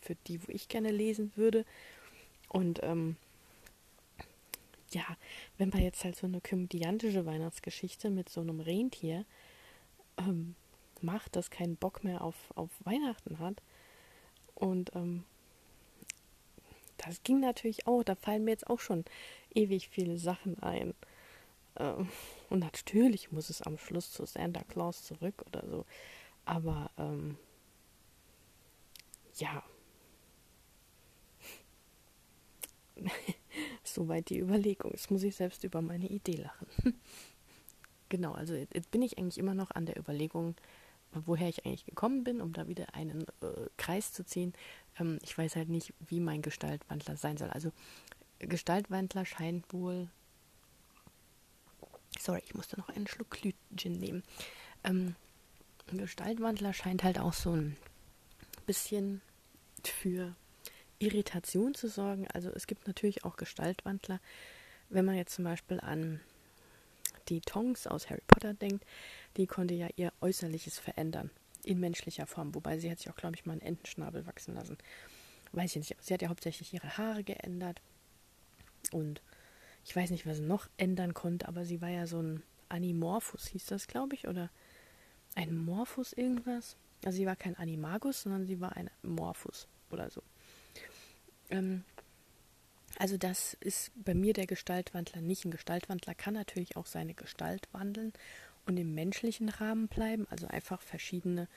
für 0.00 0.14
die, 0.26 0.40
wo 0.46 0.52
ich 0.52 0.68
gerne 0.68 0.90
lesen 0.90 1.32
würde. 1.34 1.64
Und 2.48 2.80
ähm, 2.82 3.16
ja, 4.92 5.04
wenn 5.58 5.70
man 5.70 5.82
jetzt 5.82 6.04
halt 6.04 6.16
so 6.16 6.26
eine 6.26 6.40
komödiantische 6.40 7.26
Weihnachtsgeschichte 7.26 8.10
mit 8.10 8.28
so 8.28 8.40
einem 8.40 8.60
Rentier 8.60 9.24
ähm, 10.18 10.54
macht, 11.00 11.36
das 11.36 11.50
keinen 11.50 11.76
Bock 11.76 12.04
mehr 12.04 12.22
auf, 12.22 12.36
auf 12.54 12.70
Weihnachten 12.84 13.38
hat. 13.38 13.62
Und 14.54 14.94
ähm, 14.94 15.24
das 16.98 17.22
ging 17.22 17.40
natürlich 17.40 17.86
auch, 17.86 18.02
da 18.02 18.14
fallen 18.14 18.44
mir 18.44 18.52
jetzt 18.52 18.68
auch 18.68 18.80
schon 18.80 19.04
ewig 19.54 19.88
viele 19.88 20.18
Sachen 20.18 20.62
ein. 20.62 20.94
Ähm, 21.76 22.08
und 22.50 22.60
natürlich 22.60 23.32
muss 23.32 23.50
es 23.50 23.62
am 23.62 23.78
Schluss 23.78 24.12
zu 24.12 24.26
Santa 24.26 24.62
Claus 24.64 25.04
zurück 25.04 25.42
oder 25.46 25.66
so. 25.68 25.86
Aber 26.44 26.90
ähm, 26.98 27.38
ja. 29.36 29.62
Soweit 33.94 34.30
die 34.30 34.38
Überlegung. 34.38 34.90
Jetzt 34.92 35.10
muss 35.10 35.22
ich 35.22 35.36
selbst 35.36 35.64
über 35.64 35.82
meine 35.82 36.06
Idee 36.06 36.36
lachen. 36.36 36.66
genau, 38.08 38.32
also 38.32 38.54
jetzt 38.54 38.90
bin 38.90 39.02
ich 39.02 39.18
eigentlich 39.18 39.38
immer 39.38 39.54
noch 39.54 39.70
an 39.70 39.86
der 39.86 39.98
Überlegung, 39.98 40.54
woher 41.12 41.48
ich 41.48 41.64
eigentlich 41.66 41.84
gekommen 41.84 42.24
bin, 42.24 42.40
um 42.40 42.52
da 42.52 42.68
wieder 42.68 42.94
einen 42.94 43.22
äh, 43.42 43.68
Kreis 43.76 44.12
zu 44.12 44.24
ziehen. 44.24 44.52
Ähm, 44.98 45.18
ich 45.22 45.36
weiß 45.36 45.56
halt 45.56 45.68
nicht, 45.68 45.92
wie 46.06 46.20
mein 46.20 46.42
Gestaltwandler 46.42 47.16
sein 47.16 47.36
soll. 47.36 47.50
Also 47.50 47.72
Gestaltwandler 48.38 49.24
scheint 49.24 49.72
wohl. 49.72 50.08
Sorry, 52.18 52.42
ich 52.44 52.54
musste 52.54 52.78
noch 52.78 52.88
einen 52.88 53.06
Schluck 53.06 53.30
Glühgin 53.30 53.98
nehmen. 53.98 54.22
Ähm, 54.84 55.16
Gestaltwandler 55.86 56.72
scheint 56.72 57.02
halt 57.04 57.18
auch 57.18 57.32
so 57.32 57.52
ein 57.52 57.76
bisschen 58.66 59.20
für 59.84 60.34
Irritation 61.02 61.74
zu 61.74 61.88
sorgen. 61.88 62.26
Also 62.32 62.50
es 62.50 62.66
gibt 62.66 62.86
natürlich 62.86 63.24
auch 63.24 63.36
Gestaltwandler. 63.36 64.20
Wenn 64.88 65.04
man 65.04 65.16
jetzt 65.16 65.34
zum 65.34 65.44
Beispiel 65.44 65.80
an 65.80 66.20
die 67.28 67.40
Tongs 67.40 67.86
aus 67.86 68.08
Harry 68.10 68.22
Potter 68.26 68.54
denkt, 68.54 68.84
die 69.36 69.46
konnte 69.46 69.74
ja 69.74 69.88
ihr 69.96 70.12
Äußerliches 70.20 70.78
verändern. 70.78 71.30
In 71.64 71.80
menschlicher 71.80 72.26
Form. 72.26 72.54
Wobei 72.54 72.78
sie 72.78 72.90
hat 72.90 72.98
sich 72.98 73.10
auch, 73.10 73.16
glaube 73.16 73.36
ich, 73.36 73.46
mal 73.46 73.52
einen 73.52 73.62
Entenschnabel 73.62 74.26
wachsen 74.26 74.54
lassen. 74.54 74.78
Weiß 75.52 75.76
ich 75.76 75.90
nicht. 75.90 75.96
Sie 76.02 76.14
hat 76.14 76.22
ja 76.22 76.28
hauptsächlich 76.28 76.72
ihre 76.72 76.96
Haare 76.98 77.24
geändert. 77.24 77.80
Und 78.90 79.22
ich 79.84 79.94
weiß 79.94 80.10
nicht, 80.10 80.26
was 80.26 80.38
sie 80.38 80.42
noch 80.44 80.68
ändern 80.76 81.14
konnte, 81.14 81.48
aber 81.48 81.64
sie 81.64 81.80
war 81.80 81.88
ja 81.88 82.06
so 82.06 82.20
ein 82.20 82.42
Animorphus, 82.68 83.48
hieß 83.48 83.66
das, 83.66 83.86
glaube 83.86 84.14
ich, 84.14 84.28
oder 84.28 84.50
ein 85.34 85.56
Morphus 85.56 86.12
irgendwas. 86.12 86.76
Also 87.04 87.16
sie 87.16 87.26
war 87.26 87.36
kein 87.36 87.56
Animagus, 87.56 88.22
sondern 88.22 88.46
sie 88.46 88.60
war 88.60 88.76
ein 88.76 88.90
Morphus 89.02 89.68
oder 89.90 90.10
so. 90.10 90.22
Ähm, 91.52 91.84
also 92.98 93.16
das 93.16 93.54
ist 93.60 93.90
bei 93.94 94.14
mir 94.14 94.32
der 94.32 94.46
Gestaltwandler 94.46 95.20
nicht. 95.20 95.44
Ein 95.44 95.50
Gestaltwandler 95.50 96.14
kann 96.14 96.34
natürlich 96.34 96.76
auch 96.76 96.86
seine 96.86 97.14
Gestalt 97.14 97.68
wandeln 97.72 98.12
und 98.66 98.76
im 98.76 98.94
menschlichen 98.94 99.48
Rahmen 99.48 99.88
bleiben, 99.88 100.26
also 100.30 100.46
einfach 100.46 100.80
verschiedene 100.82 101.48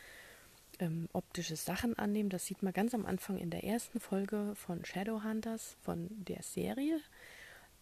ähm, 0.79 1.08
optische 1.13 1.55
Sachen 1.55 1.97
annehmen. 1.97 2.29
Das 2.29 2.45
sieht 2.45 2.63
man 2.63 2.73
ganz 2.73 2.93
am 2.93 3.05
Anfang 3.05 3.38
in 3.38 3.49
der 3.49 3.63
ersten 3.63 3.99
Folge 3.99 4.53
von 4.55 4.84
Shadowhunters, 4.86 5.77
von 5.81 6.10
der 6.12 6.41
Serie. 6.41 6.99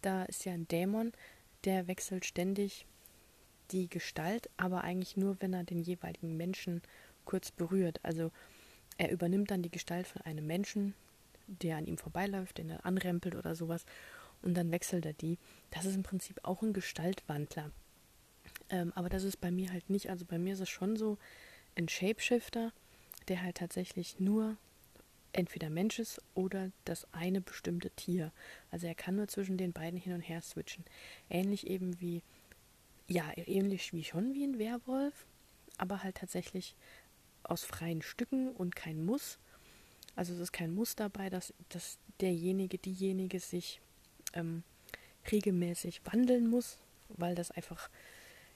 Da 0.02 0.24
ist 0.24 0.44
ja 0.44 0.52
ein 0.52 0.68
Dämon, 0.68 1.12
der 1.64 1.86
wechselt 1.86 2.24
ständig 2.24 2.86
die 3.70 3.88
Gestalt, 3.88 4.50
aber 4.56 4.84
eigentlich 4.84 5.16
nur, 5.16 5.40
wenn 5.40 5.54
er 5.54 5.64
den 5.64 5.82
jeweiligen 5.82 6.36
Menschen 6.36 6.82
kurz 7.24 7.50
berührt. 7.50 8.00
Also 8.02 8.30
er 8.98 9.10
übernimmt 9.10 9.50
dann 9.50 9.62
die 9.62 9.70
Gestalt 9.70 10.06
von 10.06 10.22
einem 10.22 10.46
Menschen, 10.46 10.94
der 11.46 11.76
an 11.76 11.86
ihm 11.86 11.98
vorbeiläuft, 11.98 12.58
den 12.58 12.70
er 12.70 12.84
anrempelt 12.86 13.34
oder 13.34 13.54
sowas, 13.54 13.84
und 14.42 14.54
dann 14.54 14.70
wechselt 14.70 15.06
er 15.06 15.14
die. 15.14 15.38
Das 15.70 15.84
ist 15.84 15.94
im 15.94 16.02
Prinzip 16.02 16.40
auch 16.42 16.62
ein 16.62 16.72
Gestaltwandler. 16.72 17.70
Ähm, 18.68 18.92
aber 18.94 19.08
das 19.08 19.24
ist 19.24 19.40
bei 19.40 19.50
mir 19.50 19.72
halt 19.72 19.88
nicht. 19.90 20.10
Also 20.10 20.24
bei 20.24 20.38
mir 20.38 20.54
ist 20.54 20.60
es 20.60 20.68
schon 20.68 20.96
so 20.96 21.18
ein 21.76 21.88
Shapeshifter, 21.88 22.72
der 23.28 23.42
halt 23.42 23.56
tatsächlich 23.56 24.20
nur 24.20 24.56
entweder 25.32 25.70
Mensch 25.70 25.98
ist 25.98 26.20
oder 26.34 26.70
das 26.84 27.06
eine 27.12 27.40
bestimmte 27.40 27.90
Tier. 27.90 28.32
Also 28.70 28.86
er 28.86 28.94
kann 28.94 29.16
nur 29.16 29.28
zwischen 29.28 29.56
den 29.56 29.72
beiden 29.72 29.98
hin 29.98 30.12
und 30.12 30.20
her 30.20 30.40
switchen. 30.42 30.84
Ähnlich 31.28 31.66
eben 31.66 32.00
wie, 32.00 32.22
ja, 33.08 33.24
ähnlich 33.36 33.92
wie 33.92 34.04
schon 34.04 34.34
wie 34.34 34.44
ein 34.44 34.58
Werwolf, 34.58 35.26
aber 35.76 36.02
halt 36.02 36.16
tatsächlich 36.16 36.76
aus 37.42 37.64
freien 37.64 38.02
Stücken 38.02 38.52
und 38.52 38.76
kein 38.76 39.04
Muss. 39.04 39.38
Also 40.16 40.32
es 40.32 40.38
ist 40.38 40.52
kein 40.52 40.74
Muss 40.74 40.96
dabei, 40.96 41.30
dass, 41.30 41.52
dass 41.68 41.98
derjenige, 42.20 42.78
diejenige 42.78 43.40
sich 43.40 43.80
ähm, 44.32 44.62
regelmäßig 45.30 46.02
wandeln 46.04 46.48
muss, 46.48 46.78
weil 47.08 47.34
das 47.34 47.50
einfach 47.50 47.88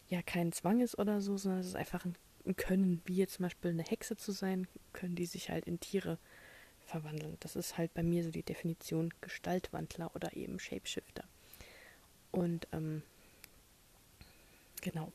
ja 0.08 0.22
kein 0.22 0.52
Zwang 0.52 0.80
ist 0.80 0.98
oder 0.98 1.20
so, 1.20 1.36
sondern 1.36 1.60
es 1.60 1.68
ist 1.68 1.76
einfach 1.76 2.04
ein, 2.04 2.14
ein 2.46 2.56
Können, 2.56 3.02
wie 3.04 3.16
jetzt 3.16 3.34
zum 3.34 3.44
Beispiel 3.44 3.70
eine 3.70 3.82
Hexe 3.82 4.16
zu 4.16 4.32
sein, 4.32 4.66
können 4.92 5.16
die 5.16 5.26
sich 5.26 5.50
halt 5.50 5.66
in 5.66 5.80
Tiere 5.80 6.18
verwandeln. 6.86 7.36
Das 7.40 7.56
ist 7.56 7.76
halt 7.76 7.92
bei 7.94 8.02
mir 8.02 8.24
so 8.24 8.30
die 8.30 8.42
Definition 8.42 9.12
Gestaltwandler 9.20 10.14
oder 10.14 10.34
eben 10.36 10.58
Shapeshifter. 10.58 11.24
Und 12.30 12.66
ähm, 12.72 13.02
genau, 14.80 15.12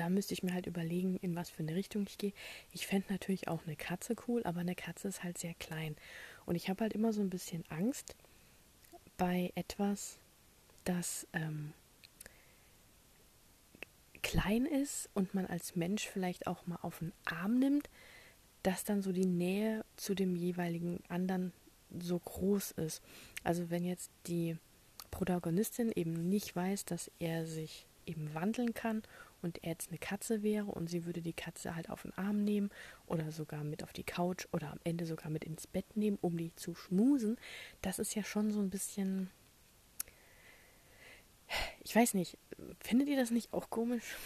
da 0.00 0.08
müsste 0.08 0.32
ich 0.32 0.42
mir 0.42 0.54
halt 0.54 0.66
überlegen, 0.66 1.16
in 1.16 1.36
was 1.36 1.50
für 1.50 1.62
eine 1.62 1.74
Richtung 1.74 2.06
ich 2.08 2.16
gehe. 2.16 2.32
Ich 2.72 2.86
fände 2.86 3.12
natürlich 3.12 3.48
auch 3.48 3.66
eine 3.66 3.76
Katze 3.76 4.16
cool, 4.26 4.42
aber 4.44 4.60
eine 4.60 4.74
Katze 4.74 5.08
ist 5.08 5.22
halt 5.22 5.36
sehr 5.36 5.52
klein. 5.52 5.94
Und 6.46 6.54
ich 6.54 6.70
habe 6.70 6.80
halt 6.80 6.94
immer 6.94 7.12
so 7.12 7.20
ein 7.20 7.28
bisschen 7.28 7.64
Angst 7.68 8.16
bei 9.18 9.52
etwas, 9.56 10.16
das 10.84 11.26
ähm, 11.34 11.74
klein 14.22 14.64
ist 14.64 15.10
und 15.12 15.34
man 15.34 15.44
als 15.44 15.76
Mensch 15.76 16.08
vielleicht 16.08 16.46
auch 16.46 16.66
mal 16.66 16.78
auf 16.80 17.00
den 17.00 17.12
Arm 17.26 17.58
nimmt, 17.58 17.90
dass 18.62 18.84
dann 18.84 19.02
so 19.02 19.12
die 19.12 19.26
Nähe 19.26 19.84
zu 19.96 20.14
dem 20.14 20.34
jeweiligen 20.34 21.00
anderen 21.08 21.52
so 21.98 22.18
groß 22.18 22.70
ist. 22.70 23.02
Also 23.44 23.68
wenn 23.68 23.84
jetzt 23.84 24.10
die 24.26 24.56
Protagonistin 25.10 25.92
eben 25.94 26.30
nicht 26.30 26.56
weiß, 26.56 26.86
dass 26.86 27.10
er 27.18 27.44
sich 27.44 27.84
eben 28.06 28.32
wandeln 28.32 28.72
kann 28.72 29.02
und 29.42 29.62
er 29.62 29.70
jetzt 29.70 29.90
eine 29.90 29.98
Katze 29.98 30.42
wäre 30.42 30.66
und 30.66 30.88
sie 30.88 31.04
würde 31.04 31.22
die 31.22 31.32
Katze 31.32 31.74
halt 31.74 31.90
auf 31.90 32.02
den 32.02 32.16
Arm 32.16 32.44
nehmen 32.44 32.70
oder 33.06 33.30
sogar 33.32 33.64
mit 33.64 33.82
auf 33.82 33.92
die 33.92 34.04
Couch 34.04 34.46
oder 34.52 34.70
am 34.70 34.80
Ende 34.84 35.06
sogar 35.06 35.30
mit 35.30 35.44
ins 35.44 35.66
Bett 35.66 35.96
nehmen, 35.96 36.18
um 36.20 36.36
die 36.36 36.54
zu 36.56 36.74
schmusen, 36.74 37.36
das 37.82 37.98
ist 37.98 38.14
ja 38.14 38.22
schon 38.22 38.50
so 38.50 38.60
ein 38.60 38.70
bisschen. 38.70 39.30
Ich 41.82 41.96
weiß 41.96 42.14
nicht, 42.14 42.38
findet 42.80 43.08
ihr 43.08 43.16
das 43.16 43.30
nicht 43.30 43.52
auch 43.52 43.70
komisch? 43.70 44.16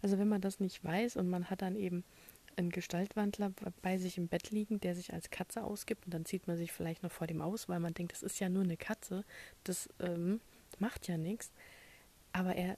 Also 0.00 0.18
wenn 0.18 0.28
man 0.28 0.40
das 0.40 0.60
nicht 0.60 0.84
weiß 0.84 1.16
und 1.16 1.28
man 1.28 1.50
hat 1.50 1.62
dann 1.62 1.76
eben 1.76 2.04
einen 2.56 2.70
Gestaltwandler 2.70 3.52
bei 3.80 3.98
sich 3.98 4.18
im 4.18 4.28
Bett 4.28 4.50
liegen, 4.50 4.80
der 4.80 4.94
sich 4.94 5.12
als 5.12 5.30
Katze 5.30 5.64
ausgibt 5.64 6.04
und 6.04 6.14
dann 6.14 6.24
zieht 6.24 6.46
man 6.46 6.56
sich 6.56 6.72
vielleicht 6.72 7.02
noch 7.02 7.12
vor 7.12 7.26
dem 7.26 7.40
aus, 7.40 7.68
weil 7.68 7.80
man 7.80 7.94
denkt, 7.94 8.12
das 8.12 8.22
ist 8.22 8.40
ja 8.40 8.48
nur 8.48 8.62
eine 8.62 8.76
Katze, 8.76 9.24
das 9.64 9.88
ähm, 10.00 10.40
macht 10.78 11.08
ja 11.08 11.16
nichts. 11.16 11.50
Aber 12.32 12.54
er 12.54 12.76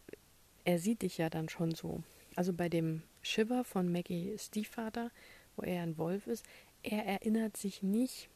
er 0.65 0.79
sieht 0.79 1.03
dich 1.03 1.19
ja 1.19 1.31
dann 1.31 1.49
schon 1.49 1.75
so. 1.75 2.03
Also 2.37 2.53
bei 2.53 2.69
dem 2.69 3.03
Shiver 3.23 3.65
von 3.65 3.91
Maggie 3.91 4.37
Stiefvater, 4.39 5.11
wo 5.57 5.63
er 5.63 5.83
ein 5.83 5.99
Wolf 5.99 6.27
ist, 6.27 6.45
er 6.83 7.05
erinnert 7.07 7.57
sich 7.57 7.83
nicht 7.83 8.29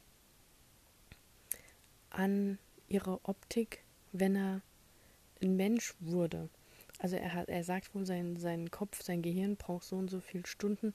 an 2.11 2.59
ihre 2.89 3.25
Optik, 3.25 3.85
wenn 4.13 4.37
er 4.37 4.63
ein 5.43 5.57
Mensch 5.57 5.95
wurde. 6.01 6.49
Also 6.99 7.17
er 7.17 7.35
hat, 7.35 7.49
er 7.49 7.63
sagt 7.63 7.95
wohl, 7.95 8.07
sein, 8.07 8.37
sein 8.37 8.71
Kopf, 8.71 9.03
sein 9.03 9.23
Gehirn 9.23 9.57
braucht 9.57 9.85
so 9.85 9.97
und 9.97 10.09
so 10.09 10.21
viele 10.21 10.47
Stunden, 10.47 10.93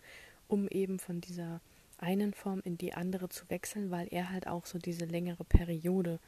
um 0.48 0.68
eben 0.68 1.00
von 1.00 1.22
dieser 1.22 1.62
einen 1.98 2.34
Form 2.34 2.62
in 2.66 2.78
die 2.78 2.94
andere 2.94 3.30
zu 3.30 3.50
wechseln, 3.50 3.90
weil 3.92 4.08
er 4.12 4.30
halt 4.30 4.48
auch 4.48 4.66
so 4.66 4.78
diese 4.78 5.06
längere 5.06 5.46
Periode 5.46 6.20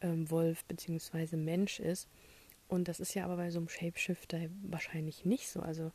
ähm, 0.00 0.30
Wolf 0.30 0.64
bzw. 0.66 1.36
Mensch 1.36 1.80
ist. 1.80 2.08
Und 2.68 2.86
das 2.86 3.00
ist 3.00 3.14
ja 3.14 3.24
aber 3.24 3.36
bei 3.36 3.50
so 3.50 3.58
einem 3.58 3.68
Shapeshifter 3.68 4.38
wahrscheinlich 4.62 5.24
nicht 5.24 5.48
so. 5.48 5.60
Also 5.60 5.90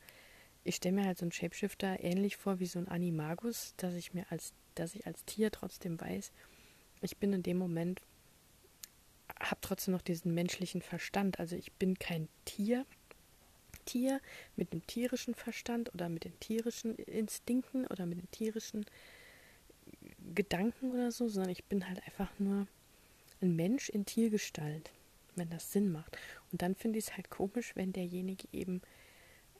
ich 0.64 0.76
stelle 0.76 0.96
mir 0.96 1.06
halt 1.06 1.20
so 1.20 1.26
einen 1.26 1.32
Shapeshifter 1.32 2.04
ähnlich 2.04 2.36
vor 2.36 2.60
wie 2.60 2.66
so 2.66 2.80
ein 2.80 2.88
Animagus, 2.88 3.74
dass 3.78 3.94
ich 3.94 4.14
mir 4.14 4.26
als, 4.30 4.54
dass 4.76 4.96
ich 4.96 5.06
als 5.06 5.24
Tier 5.26 5.52
trotzdem 5.52 6.02
weiß, 6.02 6.32
ich 7.02 7.18
bin 7.18 7.34
in 7.34 7.44
dem 7.44 7.58
Moment, 7.58 8.02
habe 9.40 9.62
trotzdem 9.62 9.94
noch 9.94 10.02
diesen 10.02 10.34
menschlichen 10.34 10.82
Verstand. 10.82 11.40
Also 11.40 11.56
ich 11.56 11.72
bin 11.74 12.00
kein 12.00 12.28
Tier, 12.46 12.86
Tier 13.86 14.22
mit 14.56 14.72
dem 14.72 14.86
tierischen 14.88 15.36
Verstand 15.36 15.94
oder 15.94 16.10
mit 16.10 16.24
den 16.24 16.40
tierischen 16.40 16.96
Instinkten 16.96 17.86
oder 17.88 18.06
mit 18.06 18.20
den 18.20 18.32
tierischen 18.32 18.86
Gedanken 20.34 20.92
oder 20.92 21.12
so, 21.12 21.28
sondern 21.28 21.52
ich 21.52 21.66
bin 21.66 21.88
halt 21.88 22.02
einfach 22.06 22.32
nur 22.40 22.68
ein 23.42 23.56
Mensch 23.56 23.90
in 23.90 24.06
Tiergestalt 24.06 24.92
wenn 25.36 25.50
das 25.50 25.72
Sinn 25.72 25.91
macht. 25.91 26.17
Und 26.52 26.62
dann 26.62 26.76
finde 26.76 27.00
ich 27.00 27.06
es 27.06 27.15
halt 27.15 27.30
komisch, 27.30 27.76
wenn 27.76 27.93
derjenige 27.93 28.48
eben 28.52 28.82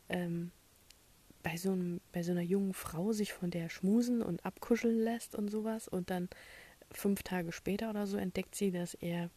ähm, 0.10 0.52
bei, 1.42 1.58
so 1.58 1.72
einem, 1.72 2.02
bei 2.12 2.24
so 2.24 2.32
einer 2.32 2.42
jungen 2.42 2.74
Frau 2.74 3.12
sich 3.12 3.34
von 3.34 3.52
der 3.52 3.70
schmusen 3.70 4.22
und 4.22 4.46
abkuscheln 4.46 4.98
lässt 5.00 5.36
und 5.36 5.50
sowas 5.50 5.88
und 5.88 6.10
dann 6.10 6.30
fünf 6.92 7.24
Tage 7.24 7.52
später 7.52 7.90
oder 7.90 8.08
so 8.08 8.18
entdeckt 8.18 8.56
sie, 8.56 8.72
dass 8.72 8.94
er 8.94 9.30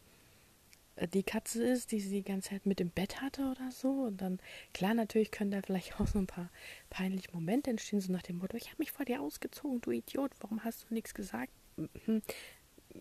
äh, 0.95 1.07
die 1.07 1.23
Katze 1.23 1.63
ist, 1.63 1.91
die 1.91 1.99
sie 1.99 2.09
die 2.09 2.23
ganze 2.23 2.49
Zeit 2.49 2.65
mit 2.65 2.81
im 2.81 2.89
Bett 2.89 3.21
hatte 3.21 3.43
oder 3.51 3.71
so. 3.71 3.89
Und 3.89 4.21
dann, 4.21 4.39
klar, 4.73 4.93
natürlich 4.93 5.31
können 5.31 5.51
da 5.51 5.61
vielleicht 5.61 5.99
auch 5.99 6.07
so 6.07 6.19
ein 6.19 6.27
paar 6.27 6.49
peinliche 6.89 7.31
Momente 7.33 7.69
entstehen, 7.69 8.01
so 8.01 8.11
nach 8.11 8.23
dem 8.23 8.37
Motto, 8.37 8.57
ich 8.57 8.67
habe 8.67 8.79
mich 8.79 8.91
vor 8.91 9.05
dir 9.05 9.21
ausgezogen, 9.21 9.81
du 9.81 9.91
Idiot, 9.91 10.31
warum 10.39 10.63
hast 10.63 10.89
du 10.89 10.93
nichts 10.93 11.13
gesagt? 11.13 11.51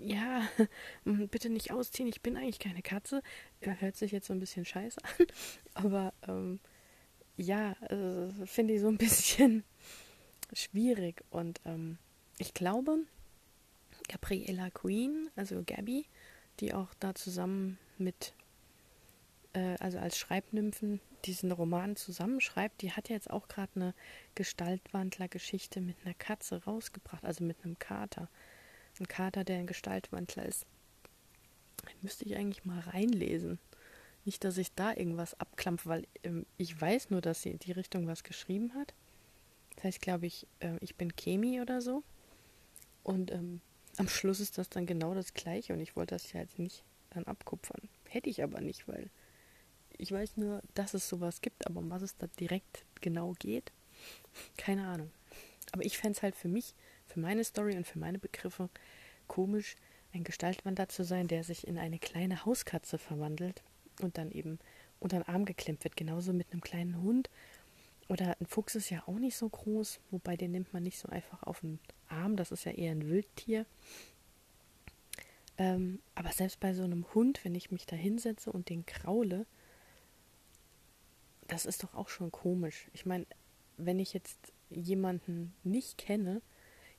Ja, 0.00 0.42
bitte 1.04 1.48
nicht 1.48 1.72
ausziehen, 1.72 2.09
ich 2.09 2.22
bin 2.22 2.37
eigentlich 2.37 2.59
keine 2.59 2.82
Katze. 2.82 3.22
Hört 3.61 3.96
sich 3.96 4.12
jetzt 4.12 4.26
so 4.26 4.32
ein 4.32 4.40
bisschen 4.40 4.64
scheiße 4.64 5.00
an, 5.02 5.26
aber 5.74 6.12
ähm, 6.26 6.61
ja, 7.37 7.72
äh, 7.90 8.46
finde 8.46 8.74
ich 8.74 8.80
so 8.80 8.88
ein 8.88 8.98
bisschen 8.98 9.64
schwierig. 10.52 11.24
Und 11.30 11.61
ähm, 11.64 11.98
ich 12.38 12.54
glaube, 12.54 12.98
Gabriella 14.09 14.70
Queen, 14.70 15.28
also 15.37 15.62
Gabby, 15.64 16.06
die 16.61 16.74
auch 16.74 16.92
da 17.00 17.14
zusammen 17.14 17.78
mit, 17.98 18.35
äh, 19.52 19.76
also 19.80 19.98
als 19.98 20.18
Schreibnymphen 20.18 21.00
diesen 21.24 21.52
Roman 21.52 21.96
zusammenschreibt, 21.96 22.82
die 22.82 22.92
hat 22.92 23.09
jetzt 23.09 23.30
auch 23.30 23.48
gerade 23.48 23.72
eine 23.74 23.94
Gestaltwandler-Geschichte 24.35 25.80
mit 25.80 25.96
einer 26.04 26.14
Katze 26.14 26.64
rausgebracht, 26.64 27.24
also 27.24 27.44
mit 27.44 27.64
einem 27.64 27.78
Kater 27.78 28.28
ein 29.00 29.09
Kater, 29.09 29.44
der 29.44 29.59
ein 29.59 29.66
Gestaltwandler 29.66 30.46
ist. 30.46 30.66
Müsste 32.02 32.24
ich 32.24 32.37
eigentlich 32.37 32.64
mal 32.64 32.80
reinlesen. 32.80 33.59
Nicht, 34.24 34.42
dass 34.44 34.59
ich 34.59 34.72
da 34.72 34.92
irgendwas 34.92 35.38
abklampfe, 35.38 35.88
weil 35.88 36.06
ähm, 36.24 36.46
ich 36.56 36.78
weiß 36.80 37.11
nur, 37.11 37.20
dass 37.20 37.42
sie 37.42 37.50
in 37.50 37.59
die 37.61 37.72
Richtung 37.72 38.06
was 38.06 38.24
geschrieben 38.24 38.74
hat. 38.74 38.92
Das 39.76 39.85
heißt, 39.85 40.02
glaube 40.02 40.26
ich, 40.26 40.46
äh, 40.61 40.76
ich 40.80 40.96
bin 40.96 41.14
Chemi 41.14 41.61
oder 41.61 41.80
so. 41.80 42.02
Und 43.04 43.30
ähm, 43.30 43.61
am 43.98 44.09
Schluss 44.09 44.40
ist 44.40 44.59
das 44.59 44.68
dann 44.68 44.87
genau 44.87 45.14
das 45.14 45.32
Gleiche 45.32 45.72
und 45.72 45.80
ich 45.80 45.94
wollte 45.94 46.14
das 46.14 46.32
ja 46.32 46.40
jetzt 46.40 46.59
nicht 46.59 46.82
dann 47.11 47.24
abkupfern. 47.24 47.88
Hätte 48.09 48.28
ich 48.28 48.42
aber 48.42 48.61
nicht, 48.61 48.88
weil 48.88 49.11
ich 49.96 50.12
weiß 50.12 50.37
nur, 50.37 50.62
dass 50.74 50.94
es 50.94 51.09
sowas 51.09 51.40
gibt, 51.40 51.66
aber 51.66 51.80
um 51.80 51.90
was 51.90 52.02
es 52.02 52.16
da 52.16 52.26
direkt 52.38 52.85
genau 53.00 53.35
geht, 53.38 53.72
keine 54.56 54.87
Ahnung. 54.87 55.11
Aber 55.72 55.85
ich 55.85 55.98
fände 55.98 56.16
es 56.16 56.22
halt 56.22 56.35
für 56.35 56.48
mich 56.48 56.74
für 57.07 57.21
meine 57.21 57.45
Story 57.45 57.77
und 57.77 57.87
für 57.87 57.99
meine 57.99 58.19
Begriffe 58.19 58.69
komisch, 59.27 59.77
ein 60.12 60.25
Gestaltwander 60.25 60.88
zu 60.88 61.05
sein, 61.05 61.29
der 61.29 61.45
sich 61.45 61.66
in 61.66 61.79
eine 61.79 61.99
kleine 61.99 62.45
Hauskatze 62.45 62.99
verwandelt 62.99 63.62
und 64.01 64.19
dann 64.19 64.31
eben 64.31 64.59
unter 65.01 65.19
den 65.19 65.29
Arm 65.29 65.45
geklemmt 65.45 65.85
wird. 65.85 65.97
Genauso 65.97 66.33
mit 66.33 66.53
einem 66.53 66.62
kleinen 66.62 67.03
Hund. 67.03 67.31
Oder 68.09 68.37
ein 68.40 68.47
Fuchs 68.47 68.77
ist 68.77 68.90
ja 68.90 69.03
auch 69.07 69.19
nicht 69.19 69.37
so 69.37 69.49
groß, 69.49 70.01
wobei 70.11 70.37
den 70.37 70.53
nimmt 70.53 70.73
man 70.73 70.83
nicht 70.83 70.99
so 70.99 71.09
einfach 71.09 71.42
auf 71.42 71.61
den 71.61 71.81
Arm. 72.09 72.37
Das 72.37 72.53
ist 72.53 72.64
ja 72.64 72.73
eher 72.73 72.92
ein 72.92 73.09
Wildtier. 73.09 73.66
Ähm, 75.59 76.01
aber 76.14 76.31
selbst 76.31 76.61
bei 76.61 76.73
so 76.75 76.85
einem 76.85 77.07
Hund, 77.14 77.45
wenn 77.45 77.55
ich 77.55 77.71
mich 77.71 77.87
da 77.87 77.97
hinsetze 77.97 78.53
und 78.53 78.69
den 78.69 78.87
kraule, 78.87 79.47
das 81.49 81.66
ist 81.66 81.83
doch 81.83 81.95
auch 81.95 82.09
schon 82.09 82.31
komisch. 82.31 82.88
Ich 82.92 83.07
meine, 83.07 83.27
wenn 83.77 83.99
ich 83.99 84.12
jetzt 84.12 84.53
jemanden 84.71 85.55
nicht 85.64 85.99
kenne, 85.99 86.42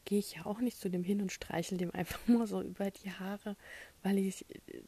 gehe 0.07 0.19
ich 0.19 0.35
ja 0.35 0.45
auch 0.45 0.59
nicht 0.59 0.79
zu 0.79 0.89
dem 0.89 1.03
hin 1.03 1.21
und 1.21 1.33
streichel 1.33 1.77
dem 1.77 1.93
einfach 1.93 2.19
nur 2.27 2.47
so 2.47 2.61
über 2.61 2.89
die 2.89 3.11
Haare, 3.11 3.55
weil 4.01 4.17
ich 4.17 4.45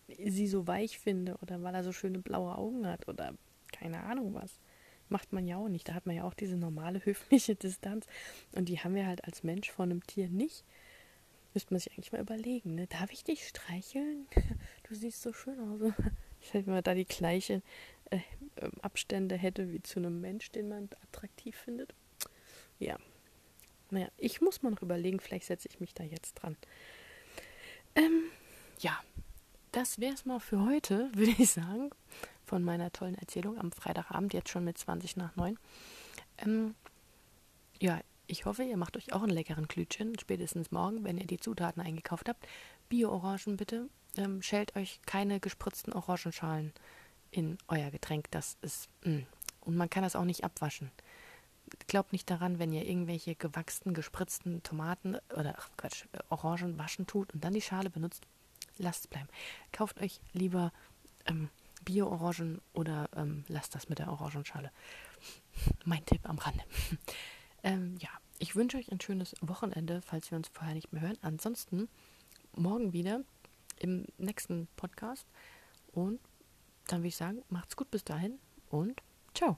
äh, 0.08 0.32
sie 0.32 0.48
so 0.48 0.66
weich 0.66 0.98
finde 0.98 1.36
oder 1.42 1.62
weil 1.62 1.76
er 1.76 1.84
so 1.84 1.92
schöne 1.92 2.20
blaue 2.20 2.56
Augen 2.58 2.88
hat 2.88 3.08
oder 3.08 3.36
keine 3.72 4.04
Ahnung 4.04 4.34
was. 4.34 4.60
Macht 5.10 5.34
man 5.34 5.46
ja 5.48 5.58
auch 5.58 5.68
nicht. 5.68 5.90
Da 5.90 5.94
hat 5.94 6.06
man 6.06 6.16
ja 6.16 6.24
auch 6.24 6.34
diese 6.34 6.56
normale 6.56 7.04
höfliche 7.06 7.56
Distanz. 7.56 8.08
Und 8.54 8.70
die 8.70 8.80
haben 8.80 8.96
wir 8.96 9.06
halt 9.06 9.26
als 9.26 9.44
Mensch 9.44 9.70
vor 9.70 9.84
einem 9.84 10.06
Tier 10.06 10.30
nicht. 10.30 10.64
Müsste 11.54 11.74
man 11.74 11.80
sich 11.80 11.92
eigentlich 11.92 12.12
mal 12.12 12.22
überlegen, 12.22 12.76
ne? 12.76 12.88
Darf 12.88 13.12
ich 13.12 13.24
dich 13.24 13.48
streicheln? 13.48 14.28
Du 14.88 14.96
siehst 14.96 15.22
so 15.22 15.34
schön 15.34 15.60
aus. 15.60 15.94
Wenn 16.52 16.66
man 16.66 16.82
da 16.82 16.96
die 16.96 17.06
gleichen 17.06 17.62
äh, 18.10 18.20
Abstände 18.82 19.36
hätte 19.36 19.72
wie 19.72 19.84
zu 19.84 20.00
einem 20.00 20.20
Mensch, 20.20 20.52
den 20.52 20.70
man 20.70 20.90
attraktiv 21.04 21.56
findet. 21.56 21.94
Ja, 22.80 22.98
naja, 23.92 24.08
ich 24.18 24.42
muss 24.42 24.62
mal 24.62 24.72
noch 24.72 24.82
überlegen, 24.82 25.20
vielleicht 25.20 25.46
setze 25.46 25.68
ich 25.70 25.80
mich 25.80 25.94
da 25.94 26.04
jetzt 26.04 26.36
dran. 26.36 26.58
Ähm, 27.96 28.24
ja, 28.80 28.98
das 29.72 30.00
wäre 30.00 30.14
es 30.14 30.26
mal 30.26 30.40
für 30.40 30.64
heute, 30.66 31.10
würde 31.14 31.36
ich 31.38 31.52
sagen, 31.52 31.90
von 32.46 32.64
meiner 32.64 32.92
tollen 32.92 33.16
Erzählung 33.16 33.58
am 33.58 33.72
Freitagabend, 33.72 34.34
jetzt 34.34 34.50
schon 34.50 34.64
mit 34.64 34.78
20 34.78 35.18
nach 35.18 35.36
9. 35.36 35.58
Ähm, 36.40 36.76
ja, 37.80 38.00
ich 38.28 38.46
hoffe, 38.46 38.64
ihr 38.64 38.78
macht 38.78 38.96
euch 38.96 39.14
auch 39.14 39.24
einen 39.24 39.32
leckeren 39.32 39.68
Klütchen, 39.68 40.18
spätestens 40.20 40.72
morgen, 40.72 41.04
wenn 41.04 41.18
ihr 41.18 41.26
die 41.26 41.40
Zutaten 41.40 41.82
eingekauft 41.82 42.30
habt. 42.30 42.48
Bio-Orangen 42.88 43.58
bitte. 43.58 43.90
Ähm, 44.18 44.42
schält 44.42 44.76
euch 44.76 45.00
keine 45.06 45.40
gespritzten 45.40 45.94
Orangenschalen 45.94 46.74
in 47.32 47.58
euer 47.68 47.90
Getränk. 47.90 48.30
Das 48.32 48.58
ist. 48.62 48.90
Mh. 49.04 49.18
Mm. 49.18 49.28
Und 49.62 49.76
man 49.76 49.90
kann 49.90 50.04
das 50.04 50.16
auch 50.16 50.26
nicht 50.26 50.44
abwaschen. 50.44 50.90
Glaubt 51.88 52.12
nicht 52.12 52.30
daran, 52.30 52.60
wenn 52.60 52.72
ihr 52.72 52.88
irgendwelche 52.88 53.36
gewachsenen, 53.36 53.94
gespritzten 53.94 54.64
Tomaten 54.64 55.18
oder 55.36 55.56
ach 55.58 55.70
Quatsch, 55.78 56.06
Orangen 56.30 56.78
waschen 56.78 57.08
tut 57.08 57.34
und 57.34 57.44
dann 57.44 57.54
die 57.54 57.62
Schale 57.62 57.90
benutzt. 57.90 58.26
Lasst 58.78 59.06
es 59.06 59.08
bleiben. 59.08 59.28
Kauft 59.72 60.00
euch 60.00 60.22
lieber 60.34 60.72
ähm, 61.26 61.50
Bio-Orangen 61.84 62.62
oder 62.74 63.10
ähm, 63.16 63.44
lasst 63.48 63.76
das 63.76 63.90
mit 63.90 64.00
der 64.00 64.10
Orangenschale. 64.10 64.72
Mein 65.86 66.06
Tipp 66.06 66.28
am 66.28 66.38
Rande. 66.38 66.64
ähm, 67.64 67.96
ja, 68.00 68.10
ich 68.38 68.56
wünsche 68.56 68.78
euch 68.78 68.92
ein 68.92 69.02
schönes 69.02 69.36
Wochenende, 69.42 70.02
falls 70.02 70.32
wir 70.32 70.38
uns 70.38 70.50
vorher 70.50 70.76
nicht 70.76 70.94
mehr 70.94 71.02
hören. 71.02 71.18
Ansonsten 71.22 71.90
morgen 72.56 72.94
wieder 72.94 73.22
im 73.80 74.06
nächsten 74.18 74.68
Podcast. 74.76 75.26
Und 75.92 76.20
dann 76.88 77.00
würde 77.00 77.10
ich 77.10 77.16
sagen, 77.16 77.44
macht's 77.50 77.76
gut 77.76 77.92
bis 77.92 78.04
dahin 78.04 78.40
und 78.70 79.02
ciao. 79.34 79.58